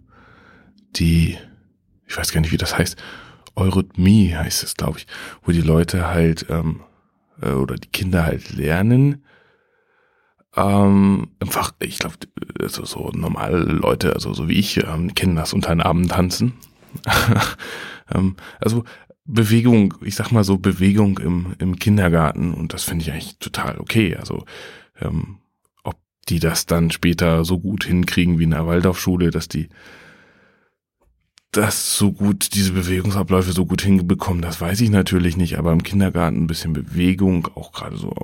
die, 0.96 1.38
ich 2.06 2.16
weiß 2.16 2.32
gar 2.32 2.40
nicht, 2.40 2.52
wie 2.52 2.58
das 2.58 2.76
heißt, 2.76 2.96
Eurythmie 3.56 4.34
heißt 4.34 4.62
es, 4.62 4.74
glaube 4.76 4.98
ich, 4.98 5.06
wo 5.42 5.52
die 5.52 5.60
Leute 5.60 6.08
halt 6.08 6.46
ähm, 6.48 6.80
äh, 7.40 7.50
oder 7.50 7.76
die 7.76 7.88
Kinder 7.88 8.24
halt 8.24 8.52
lernen, 8.52 9.24
ähm, 10.54 11.28
einfach, 11.40 11.72
ich 11.78 11.98
glaube, 11.98 12.16
also 12.60 12.84
so 12.84 13.10
normale 13.14 13.58
Leute, 13.58 14.12
also 14.14 14.34
so 14.34 14.48
wie 14.48 14.58
ich, 14.58 14.76
ähm, 14.84 15.14
kennen 15.14 15.36
das 15.36 15.54
unter 15.54 15.70
den 15.70 15.80
Abend 15.80 16.10
tanzen. 16.10 16.54
ähm, 18.14 18.36
also 18.60 18.84
Bewegung, 19.24 19.94
ich 20.02 20.14
sag 20.14 20.30
mal 20.30 20.44
so 20.44 20.58
Bewegung 20.58 21.18
im, 21.18 21.54
im 21.58 21.78
Kindergarten 21.78 22.52
und 22.52 22.74
das 22.74 22.84
finde 22.84 23.04
ich 23.04 23.12
eigentlich 23.12 23.38
total 23.38 23.78
okay. 23.78 24.16
Also 24.16 24.44
ähm, 25.00 25.38
die 26.28 26.38
das 26.38 26.66
dann 26.66 26.90
später 26.90 27.44
so 27.44 27.58
gut 27.58 27.84
hinkriegen 27.84 28.38
wie 28.38 28.44
in 28.44 28.50
der 28.50 28.66
Waldorfschule, 28.66 29.30
dass 29.30 29.48
die 29.48 29.68
das 31.52 31.98
so 31.98 32.12
gut, 32.12 32.54
diese 32.54 32.72
Bewegungsabläufe 32.72 33.52
so 33.52 33.66
gut 33.66 33.82
hinbekommen, 33.82 34.40
das 34.40 34.60
weiß 34.60 34.80
ich 34.80 34.88
natürlich 34.88 35.36
nicht, 35.36 35.58
aber 35.58 35.72
im 35.72 35.82
Kindergarten 35.82 36.38
ein 36.38 36.46
bisschen 36.46 36.72
Bewegung, 36.72 37.46
auch 37.54 37.72
gerade 37.72 37.98
so, 37.98 38.14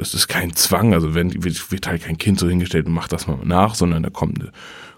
es 0.00 0.14
ist 0.14 0.28
kein 0.28 0.56
Zwang, 0.56 0.94
also 0.94 1.14
wenn, 1.14 1.44
wird 1.44 1.86
halt 1.86 2.04
kein 2.04 2.16
Kind 2.16 2.38
so 2.38 2.48
hingestellt 2.48 2.86
und 2.86 2.94
macht 2.94 3.12
das 3.12 3.26
mal 3.26 3.38
nach, 3.44 3.74
sondern 3.74 4.02
da 4.02 4.08
kommt 4.08 4.40
eine, 4.40 4.50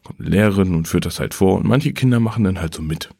kommt 0.05 0.21
eine 0.21 0.29
Lehrerin 0.29 0.77
und 0.77 0.87
führt 0.87 1.07
das 1.07 1.19
halt 1.19 1.35
vor 1.35 1.57
und 1.57 1.67
manche 1.67 1.93
Kinder 1.93 2.21
machen 2.21 2.45
dann 2.45 2.61
halt 2.61 2.73
so 2.73 2.83
mit. 2.83 3.11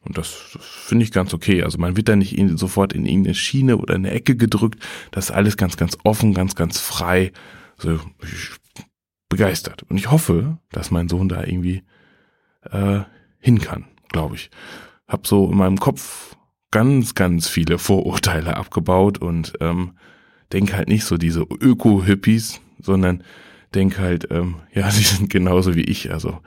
Und 0.00 0.18
das, 0.18 0.50
das 0.52 0.64
finde 0.64 1.04
ich 1.04 1.12
ganz 1.12 1.32
okay. 1.32 1.62
Also 1.62 1.78
man 1.78 1.96
wird 1.96 2.08
da 2.08 2.16
nicht 2.16 2.36
in, 2.36 2.56
sofort 2.56 2.92
in 2.92 3.06
irgendeine 3.06 3.34
Schiene 3.34 3.78
oder 3.78 3.94
in 3.94 4.04
eine 4.04 4.14
Ecke 4.14 4.36
gedrückt. 4.36 4.78
Das 5.10 5.26
ist 5.26 5.30
alles 5.30 5.56
ganz, 5.56 5.78
ganz 5.78 5.96
offen, 6.04 6.34
ganz, 6.34 6.54
ganz 6.54 6.78
frei. 6.78 7.32
Ich 7.78 8.50
begeistert. 9.28 9.82
Und 9.84 9.96
ich 9.96 10.10
hoffe, 10.10 10.58
dass 10.70 10.90
mein 10.90 11.08
Sohn 11.08 11.28
da 11.28 11.42
irgendwie 11.42 11.82
äh, 12.70 13.00
hin 13.40 13.60
kann, 13.60 13.86
glaube 14.10 14.36
ich. 14.36 14.50
habe 15.08 15.26
so 15.26 15.50
in 15.50 15.56
meinem 15.56 15.78
Kopf 15.78 16.36
ganz, 16.70 17.14
ganz 17.14 17.48
viele 17.48 17.78
Vorurteile 17.78 18.56
abgebaut 18.56 19.18
und 19.18 19.54
ähm, 19.60 19.92
denke 20.52 20.76
halt 20.76 20.88
nicht 20.88 21.04
so 21.04 21.16
diese 21.16 21.42
Öko-Hippies, 21.42 22.60
sondern 22.80 23.24
denke 23.74 24.00
halt, 24.02 24.28
ähm, 24.30 24.56
ja, 24.72 24.88
die 24.96 25.02
sind 25.02 25.30
genauso 25.30 25.74
wie 25.74 25.84
ich. 25.84 26.12
Also 26.12 26.40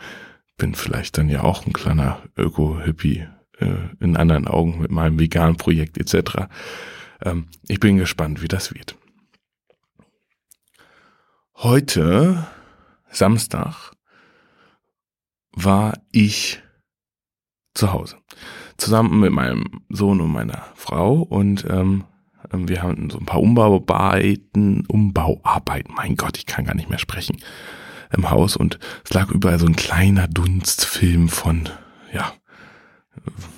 bin 0.57 0.73
vielleicht 0.73 1.17
dann 1.17 1.29
ja 1.29 1.43
auch 1.43 1.65
ein 1.65 1.73
kleiner 1.73 2.21
Öko-Hippie 2.37 3.27
äh, 3.59 3.75
in 3.99 4.17
anderen 4.17 4.47
Augen 4.47 4.81
mit 4.81 4.91
meinem 4.91 5.19
veganen 5.19 5.57
Projekt 5.57 5.97
etc. 5.97 6.47
Ähm, 7.23 7.47
ich 7.67 7.79
bin 7.79 7.97
gespannt, 7.97 8.41
wie 8.41 8.47
das 8.47 8.73
wird. 8.73 8.95
Heute, 11.63 12.45
Samstag, 13.09 13.93
war 15.53 15.93
ich 16.11 16.61
zu 17.73 17.91
Hause. 17.91 18.17
Zusammen 18.77 19.21
mit 19.21 19.31
meinem 19.31 19.81
Sohn 19.89 20.21
und 20.21 20.31
meiner 20.31 20.67
Frau 20.75 21.15
und 21.15 21.65
ähm, 21.67 22.03
ähm, 22.53 22.69
wir 22.69 22.83
haben 22.83 23.09
so 23.09 23.17
ein 23.17 23.25
paar 23.25 23.41
Umbauarbeiten, 23.41 24.85
Umbauarbeiten, 24.85 25.95
mein 25.95 26.15
Gott, 26.15 26.37
ich 26.37 26.45
kann 26.45 26.65
gar 26.65 26.75
nicht 26.75 26.91
mehr 26.91 26.99
sprechen, 26.99 27.37
im 28.15 28.29
Haus 28.29 28.55
und 28.55 28.77
es 29.03 29.15
lag 29.15 29.31
überall 29.31 29.57
so 29.57 29.65
ein 29.65 29.75
kleiner 29.75 30.27
Dunstfilm 30.27 31.27
von, 31.27 31.69
ja, 32.13 32.33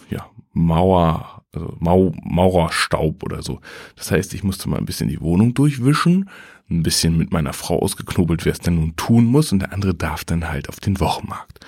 ja, 0.09 0.25
Mauer, 0.53 1.38
also 1.53 1.75
Mau, 1.79 2.13
Maurerstaub 2.23 3.23
oder 3.23 3.41
so. 3.41 3.59
Das 3.95 4.11
heißt, 4.11 4.33
ich 4.33 4.43
musste 4.43 4.69
mal 4.69 4.77
ein 4.77 4.85
bisschen 4.85 5.09
die 5.09 5.21
Wohnung 5.21 5.53
durchwischen, 5.53 6.29
ein 6.69 6.83
bisschen 6.83 7.17
mit 7.17 7.31
meiner 7.31 7.53
Frau 7.53 7.79
ausgeknobelt, 7.79 8.45
wer 8.45 8.53
es 8.53 8.59
denn 8.59 8.75
nun 8.75 8.95
tun 8.95 9.25
muss 9.25 9.51
und 9.51 9.59
der 9.59 9.73
andere 9.73 9.95
darf 9.95 10.23
dann 10.23 10.49
halt 10.49 10.69
auf 10.69 10.79
den 10.79 10.99
Wochenmarkt. 10.99 11.65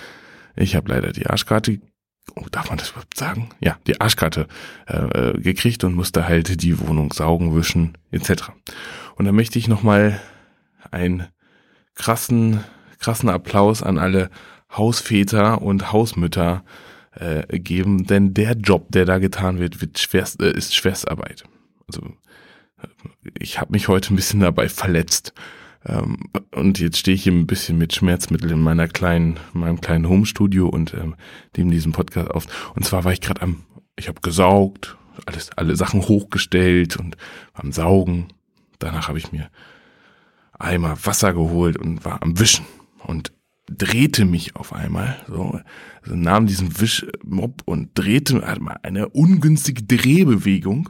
Ich 0.56 0.76
habe 0.76 0.90
leider 0.90 1.12
die 1.12 1.28
Arschkarte, 1.28 1.80
oh, 2.36 2.46
darf 2.52 2.70
man 2.70 2.78
das 2.78 2.92
überhaupt 2.92 3.18
sagen? 3.18 3.50
Ja, 3.60 3.78
die 3.88 4.00
Arschkarte 4.00 4.48
äh, 4.88 4.98
äh, 4.98 5.42
gekriegt 5.42 5.84
und 5.84 5.96
musste 5.96 6.28
halt 6.28 6.62
die 6.62 6.80
Wohnung 6.80 7.12
saugen, 7.14 7.56
wischen 7.56 7.98
etc. 8.12 8.52
Und 9.16 9.26
da 9.26 9.32
möchte 9.32 9.58
ich 9.58 9.68
nochmal 9.68 10.20
einen 10.92 11.28
krassen, 11.96 12.64
krassen 13.00 13.30
Applaus 13.30 13.82
an 13.82 13.98
alle 13.98 14.30
Hausväter 14.72 15.62
und 15.62 15.92
Hausmütter 15.92 16.64
äh, 16.64 16.91
geben, 17.60 18.06
denn 18.06 18.34
der 18.34 18.54
Job, 18.54 18.88
der 18.90 19.06
da 19.06 19.18
getan 19.18 19.60
wird, 19.60 19.82
wird 19.82 20.00
schwerst, 20.00 20.42
äh, 20.42 20.52
ist 20.52 20.76
Schwerstarbeit. 20.76 21.44
Also 21.88 22.02
äh, 22.82 22.88
ich 23.38 23.60
habe 23.60 23.74
mich 23.74 23.88
heute 23.88 24.14
ein 24.14 24.16
bisschen 24.16 24.40
dabei 24.40 24.70
verletzt. 24.70 25.34
Ähm, 25.86 26.18
und 26.52 26.80
jetzt 26.80 26.98
stehe 26.98 27.16
ich 27.16 27.24
hier 27.24 27.34
ein 27.34 27.48
bisschen 27.48 27.78
mit 27.78 27.94
Schmerzmittel 27.94 28.52
in 28.52 28.62
meiner 28.62 28.88
kleinen, 28.88 29.40
in 29.54 29.62
meinem 29.62 29.82
kleinen 29.82 30.08
Homestudio 30.08 30.68
und 30.68 30.94
ähm, 30.94 31.16
nehme 31.58 31.72
diesen 31.72 31.92
Podcast 31.92 32.32
auf. 32.32 32.74
Und 32.76 32.86
zwar 32.86 33.04
war 33.04 33.12
ich 33.12 33.22
gerade 33.22 33.42
am, 33.42 33.64
ich 33.96 34.08
habe 34.08 34.22
gesaugt, 34.22 34.98
alles, 35.26 35.50
alle 35.58 35.76
Sachen 35.76 36.02
hochgestellt 36.08 36.98
und 36.98 37.18
am 37.54 37.72
Saugen. 37.72 38.28
Danach 38.80 39.08
habe 39.08 39.18
ich 39.18 39.32
mir 39.32 39.50
Eimer 40.58 40.98
Wasser 41.06 41.34
geholt 41.34 41.78
und 41.78 42.06
war 42.06 42.22
am 42.22 42.40
Wischen 42.40 42.66
und 43.00 43.34
drehte 43.72 44.26
mich 44.26 44.56
auf 44.56 44.74
einmal, 44.74 45.24
so, 45.28 45.60
also 46.02 46.16
nahm 46.16 46.48
diesen 46.48 46.80
Wischmob 46.80 47.62
und 47.66 47.92
drehte 47.98 48.46
eine 48.84 49.10
ungünstige 49.10 49.84
Drehbewegung 49.84 50.90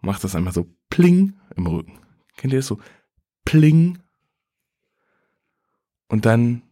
und 0.00 0.06
macht 0.06 0.24
das 0.24 0.34
einmal 0.34 0.52
so 0.52 0.74
pling 0.90 1.34
im 1.56 1.66
Rücken. 1.66 1.98
Kennt 2.36 2.52
ihr 2.52 2.58
das 2.58 2.66
so? 2.66 2.80
Pling. 3.44 3.98
Und 6.08 6.26
dann 6.26 6.62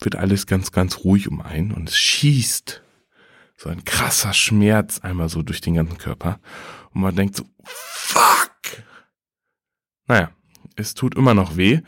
wird 0.00 0.16
alles 0.16 0.46
ganz, 0.46 0.72
ganz 0.72 1.04
ruhig 1.04 1.28
um 1.28 1.40
einen 1.40 1.72
und 1.72 1.88
es 1.88 1.98
schießt 1.98 2.82
so 3.56 3.68
ein 3.68 3.84
krasser 3.84 4.32
Schmerz 4.32 5.00
einmal 5.00 5.28
so 5.28 5.42
durch 5.42 5.60
den 5.60 5.74
ganzen 5.74 5.98
Körper. 5.98 6.40
Und 6.94 7.00
man 7.00 7.16
denkt 7.16 7.34
so, 7.34 7.44
fuck! 7.64 8.84
Naja, 10.06 10.30
es 10.76 10.94
tut 10.94 11.16
immer 11.16 11.34
noch 11.34 11.56
weh. 11.56 11.80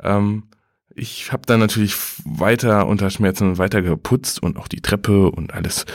Ähm, 0.00 0.48
ich 0.94 1.32
habe 1.32 1.42
dann 1.46 1.60
natürlich 1.60 1.94
weiter 2.24 2.86
unter 2.86 3.10
Schmerzen 3.10 3.58
weiter 3.58 3.82
geputzt 3.82 4.42
und 4.42 4.56
auch 4.56 4.68
die 4.68 4.80
Treppe 4.80 5.30
und 5.30 5.54
alles 5.54 5.86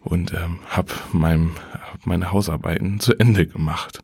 und 0.00 0.32
ähm, 0.32 0.58
habe 0.68 0.92
mein, 1.12 1.50
meine 2.04 2.32
Hausarbeiten 2.32 3.00
zu 3.00 3.14
Ende 3.18 3.46
gemacht 3.46 4.00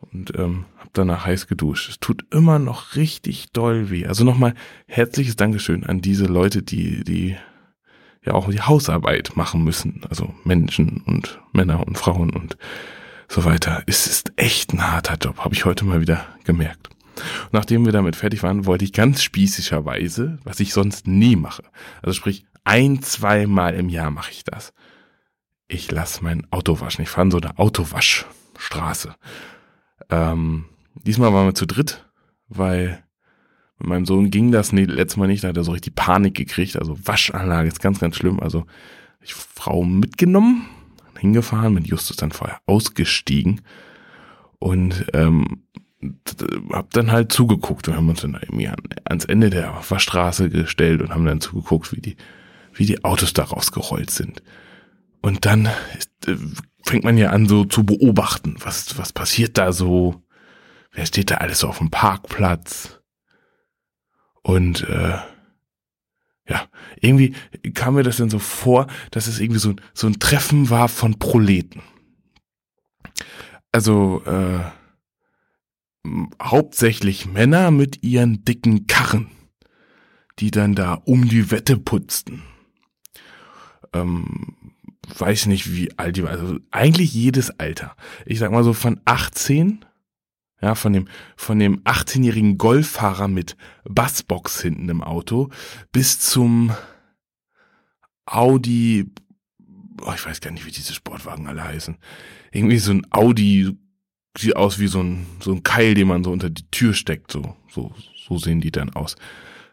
und 0.00 0.36
ähm, 0.36 0.64
habe 0.78 0.90
danach 0.92 1.26
heiß 1.26 1.46
geduscht. 1.46 1.88
Es 1.88 2.00
tut 2.00 2.26
immer 2.32 2.58
noch 2.58 2.96
richtig 2.96 3.52
doll 3.52 3.90
weh. 3.90 4.06
Also 4.06 4.24
nochmal 4.24 4.54
herzliches 4.86 5.36
Dankeschön 5.36 5.84
an 5.84 6.00
diese 6.00 6.26
Leute, 6.26 6.62
die 6.62 7.04
die 7.04 7.36
ja 8.24 8.34
auch 8.34 8.50
die 8.50 8.60
Hausarbeit 8.60 9.36
machen 9.36 9.62
müssen. 9.62 10.02
Also 10.08 10.34
Menschen 10.44 11.02
und 11.06 11.40
Männer 11.52 11.86
und 11.86 11.96
Frauen 11.96 12.30
und 12.30 12.56
so 13.28 13.44
weiter. 13.44 13.82
Es 13.86 14.06
ist 14.06 14.32
echt 14.36 14.72
ein 14.72 14.90
harter 14.90 15.16
Job, 15.16 15.38
habe 15.38 15.54
ich 15.54 15.64
heute 15.64 15.84
mal 15.84 16.00
wieder 16.00 16.26
gemerkt. 16.44 16.95
Nachdem 17.52 17.84
wir 17.84 17.92
damit 17.92 18.16
fertig 18.16 18.42
waren, 18.42 18.66
wollte 18.66 18.84
ich 18.84 18.92
ganz 18.92 19.22
spießigerweise, 19.22 20.38
was 20.44 20.60
ich 20.60 20.72
sonst 20.72 21.06
nie 21.06 21.36
mache, 21.36 21.64
also 22.02 22.12
sprich 22.12 22.46
ein, 22.64 23.00
zweimal 23.00 23.74
im 23.74 23.88
Jahr 23.88 24.10
mache 24.10 24.32
ich 24.32 24.42
das. 24.42 24.72
Ich 25.68 25.90
lasse 25.90 26.24
mein 26.24 26.50
Auto 26.50 26.80
waschen. 26.80 27.02
Ich 27.02 27.08
fahre 27.08 27.30
so 27.30 27.38
eine 27.38 27.58
Autowaschstraße. 27.58 29.14
Ähm, 30.10 30.64
diesmal 30.94 31.32
waren 31.32 31.46
wir 31.46 31.54
zu 31.54 31.66
dritt, 31.66 32.04
weil 32.48 33.04
mit 33.78 33.88
meinem 33.88 34.06
Sohn 34.06 34.30
ging 34.30 34.50
das 34.50 34.72
nee, 34.72 34.84
letztes 34.84 35.16
Mal 35.16 35.28
nicht, 35.28 35.44
da 35.44 35.48
hat 35.48 35.56
er 35.56 35.64
so 35.64 35.72
richtig 35.72 35.94
Panik 35.94 36.34
gekriegt. 36.34 36.76
Also 36.76 36.96
Waschanlage 37.06 37.68
ist 37.68 37.80
ganz, 37.80 38.00
ganz 38.00 38.16
schlimm. 38.16 38.40
Also 38.40 38.66
ich 39.20 39.34
Frau 39.34 39.84
mitgenommen, 39.84 40.66
hingefahren, 41.18 41.74
mit 41.74 41.86
Justus 41.86 42.16
dann 42.16 42.32
vorher 42.32 42.60
ausgestiegen 42.66 43.60
und 44.58 45.06
ähm, 45.12 45.62
hab 46.72 46.90
dann 46.92 47.12
halt 47.12 47.32
zugeguckt. 47.32 47.86
Wir 47.86 47.96
haben 47.96 48.08
uns 48.08 48.22
dann 48.22 48.34
irgendwie 48.34 48.68
an, 48.68 48.76
ans 49.04 49.24
Ende 49.24 49.50
der 49.50 49.74
Waschstraße 49.88 50.50
gestellt 50.50 51.02
und 51.02 51.10
haben 51.10 51.24
dann 51.24 51.40
zugeguckt, 51.40 51.92
wie 51.92 52.00
die, 52.00 52.16
wie 52.72 52.86
die 52.86 53.04
Autos 53.04 53.32
da 53.32 53.44
rausgerollt 53.44 54.10
sind. 54.10 54.42
Und 55.22 55.46
dann 55.46 55.68
ist, 55.96 56.28
äh, 56.28 56.36
fängt 56.84 57.04
man 57.04 57.18
ja 57.18 57.30
an 57.30 57.46
so 57.46 57.64
zu 57.64 57.84
beobachten, 57.84 58.56
was, 58.60 58.98
was 58.98 59.12
passiert 59.12 59.58
da 59.58 59.72
so, 59.72 60.22
wer 60.92 61.06
steht 61.06 61.30
da 61.30 61.36
alles 61.36 61.64
auf 61.64 61.78
dem 61.78 61.90
Parkplatz 61.90 63.00
und 64.42 64.88
äh, 64.88 65.18
ja, 66.48 66.68
irgendwie 67.00 67.34
kam 67.74 67.94
mir 67.94 68.04
das 68.04 68.18
dann 68.18 68.30
so 68.30 68.38
vor, 68.38 68.86
dass 69.10 69.26
es 69.26 69.40
irgendwie 69.40 69.58
so, 69.58 69.74
so 69.92 70.06
ein 70.06 70.20
Treffen 70.20 70.70
war 70.70 70.88
von 70.88 71.18
Proleten. 71.18 71.82
Also 73.72 74.22
äh, 74.24 74.60
hauptsächlich 76.42 77.26
Männer 77.26 77.70
mit 77.70 78.02
ihren 78.02 78.44
dicken 78.44 78.86
Karren, 78.86 79.28
die 80.38 80.50
dann 80.50 80.74
da 80.74 80.94
um 80.94 81.28
die 81.28 81.50
Wette 81.50 81.76
putzten. 81.76 82.42
Ähm, 83.92 84.56
weiß 85.18 85.46
nicht, 85.46 85.72
wie 85.72 85.96
alt 85.98 86.16
die 86.16 86.24
war. 86.24 86.30
Also 86.30 86.58
eigentlich 86.70 87.14
jedes 87.14 87.50
Alter. 87.58 87.96
Ich 88.24 88.38
sag 88.38 88.50
mal 88.50 88.64
so 88.64 88.72
von 88.72 89.00
18, 89.04 89.84
ja, 90.60 90.74
von 90.74 90.92
dem, 90.92 91.08
von 91.36 91.58
dem 91.58 91.82
18-jährigen 91.82 92.58
Golffahrer 92.58 93.28
mit 93.28 93.56
Bassbox 93.84 94.60
hinten 94.60 94.88
im 94.88 95.02
Auto 95.02 95.50
bis 95.92 96.18
zum 96.18 96.72
Audi, 98.24 99.06
oh, 100.02 100.12
ich 100.14 100.26
weiß 100.26 100.40
gar 100.40 100.50
nicht, 100.50 100.66
wie 100.66 100.72
diese 100.72 100.94
Sportwagen 100.94 101.46
alle 101.46 101.62
heißen. 101.62 101.96
Irgendwie 102.50 102.78
so 102.78 102.90
ein 102.90 103.06
Audi, 103.10 103.76
sieht 104.38 104.56
aus 104.56 104.78
wie 104.78 104.86
so 104.86 105.02
ein, 105.02 105.26
so 105.40 105.52
ein 105.52 105.62
Keil, 105.62 105.94
den 105.94 106.08
man 106.08 106.24
so 106.24 106.30
unter 106.30 106.50
die 106.50 106.68
Tür 106.70 106.94
steckt, 106.94 107.32
so, 107.32 107.56
so, 107.70 107.94
so 108.26 108.38
sehen 108.38 108.60
die 108.60 108.70
dann 108.70 108.90
aus. 108.90 109.16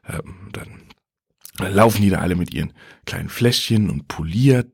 Ähm, 0.08 0.50
dann 0.52 1.74
laufen 1.74 2.02
die 2.02 2.10
da 2.10 2.20
alle 2.20 2.36
mit 2.36 2.54
ihren 2.54 2.74
kleinen 3.06 3.30
Fläschchen 3.30 3.90
und 3.90 4.08
poliert 4.08 4.72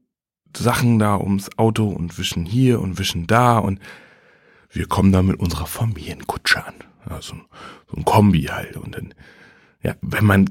Sachen 0.55 0.99
da 0.99 1.17
ums 1.17 1.49
Auto 1.57 1.87
und 1.87 2.17
wischen 2.17 2.45
hier 2.45 2.79
und 2.79 2.97
wischen 2.97 3.27
da 3.27 3.59
und 3.59 3.79
wir 4.71 4.87
kommen 4.87 5.11
da 5.11 5.21
mit 5.21 5.39
unserer 5.39 5.65
Familienkutsche 5.65 6.65
an. 6.65 6.75
Also 7.05 7.35
so 7.87 7.97
ein 7.97 8.05
Kombi 8.05 8.43
halt. 8.43 8.77
Und 8.77 8.95
dann, 8.95 9.13
ja, 9.81 9.95
wenn 10.01 10.25
man 10.25 10.49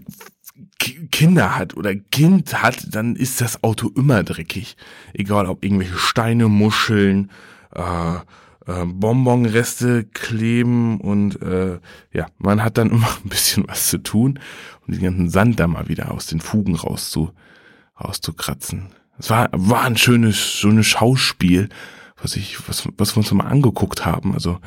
Kinder 0.79 1.57
hat 1.57 1.77
oder 1.77 1.95
Kind 1.95 2.63
hat, 2.63 2.95
dann 2.95 3.15
ist 3.15 3.41
das 3.41 3.63
Auto 3.63 3.91
immer 3.95 4.25
dreckig. 4.25 4.77
Egal 5.13 5.47
ob 5.47 5.65
irgendwelche 5.65 5.97
Steine, 5.97 6.49
Muscheln, 6.49 7.31
äh, 7.75 8.19
äh, 8.69 8.85
Bonbonreste 8.85 10.05
kleben 10.05 11.01
und 11.01 11.41
äh, 11.43 11.81
ja, 12.13 12.27
man 12.39 12.63
hat 12.63 12.79
dann 12.79 12.91
immer 12.93 13.09
ein 13.25 13.29
bisschen 13.29 13.67
was 13.67 13.89
zu 13.89 13.99
tun, 13.99 14.39
um 14.87 14.95
den 14.95 15.03
ganzen 15.03 15.31
Sand 15.31 15.59
da 15.59 15.67
mal 15.67 15.89
wieder 15.89 16.13
aus 16.13 16.27
den 16.27 16.41
Fugen 16.41 16.77
rauszu, 16.77 17.33
rauszukratzen. 18.01 18.91
Es 19.19 19.31
war, 19.31 19.49
war 19.53 19.85
ein 19.85 19.97
schönes, 19.97 20.37
schönes 20.37 20.87
Schauspiel, 20.87 21.71
was 22.21 22.37
ich, 22.37 22.69
was, 22.69 22.89
was 22.97 23.17
wir 23.17 23.19
uns 23.19 23.33
mal 23.33 23.47
angeguckt 23.47 24.05
haben. 24.05 24.35
Also, 24.35 24.61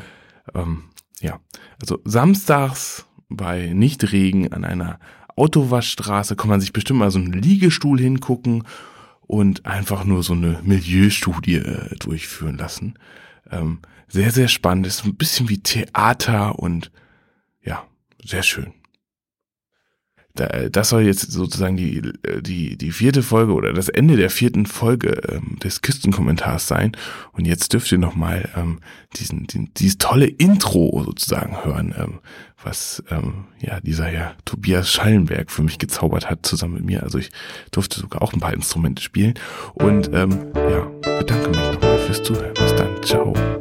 ähm, 0.53 0.85
ja. 1.21 1.39
Also 1.79 1.99
samstags 2.03 3.05
bei 3.29 3.71
Nichtregen 3.73 4.51
an 4.51 4.65
einer 4.65 4.99
Autowaschstraße 5.35 6.35
kann 6.35 6.49
man 6.49 6.59
sich 6.59 6.73
bestimmt 6.73 6.99
mal 6.99 7.11
so 7.11 7.19
einen 7.19 7.31
Liegestuhl 7.31 7.99
hingucken 7.99 8.63
und 9.21 9.65
einfach 9.65 10.03
nur 10.03 10.23
so 10.23 10.33
eine 10.33 10.59
Milieustudie 10.63 11.55
äh, 11.55 11.95
durchführen 11.99 12.57
lassen. 12.57 12.95
Ähm, 13.51 13.79
sehr, 14.07 14.31
sehr 14.31 14.47
spannend. 14.47 14.87
Ist 14.87 15.05
ein 15.05 15.15
bisschen 15.15 15.49
wie 15.49 15.59
Theater 15.59 16.59
und 16.59 16.91
ja, 17.63 17.85
sehr 18.23 18.43
schön 18.43 18.73
das 20.33 20.89
soll 20.89 21.01
jetzt 21.03 21.31
sozusagen 21.31 21.75
die, 21.75 22.01
die, 22.41 22.77
die 22.77 22.91
vierte 22.91 23.21
Folge 23.21 23.53
oder 23.53 23.73
das 23.73 23.89
Ende 23.89 24.15
der 24.15 24.29
vierten 24.29 24.65
Folge 24.65 25.21
ähm, 25.29 25.57
des 25.59 25.81
Küstenkommentars 25.81 26.67
sein. 26.67 26.95
Und 27.33 27.45
jetzt 27.45 27.73
dürft 27.73 27.91
ihr 27.91 27.97
nochmal 27.97 28.49
ähm, 28.55 28.79
diesen, 29.17 29.47
den, 29.47 29.71
dieses 29.75 29.97
tolle 29.97 30.27
Intro 30.27 31.03
sozusagen 31.05 31.63
hören, 31.65 31.93
ähm, 31.97 32.19
was 32.63 33.03
ähm, 33.09 33.45
ja 33.59 33.79
dieser 33.81 34.05
Herr 34.05 34.35
Tobias 34.45 34.89
Schallenberg 34.89 35.51
für 35.51 35.63
mich 35.63 35.79
gezaubert 35.79 36.29
hat, 36.29 36.45
zusammen 36.45 36.75
mit 36.75 36.85
mir. 36.85 37.03
Also 37.03 37.17
ich 37.17 37.31
durfte 37.71 37.99
sogar 37.99 38.21
auch 38.21 38.33
ein 38.33 38.39
paar 38.39 38.53
Instrumente 38.53 39.01
spielen. 39.01 39.33
Und 39.73 40.11
ähm, 40.13 40.51
ja, 40.55 40.87
bedanke 41.17 41.49
mich 41.49 41.71
nochmal 41.73 41.90
fürs 42.11 42.23
Zuhören. 42.23 42.53
Bis 42.53 42.75
dann. 42.75 43.03
Ciao. 43.03 43.60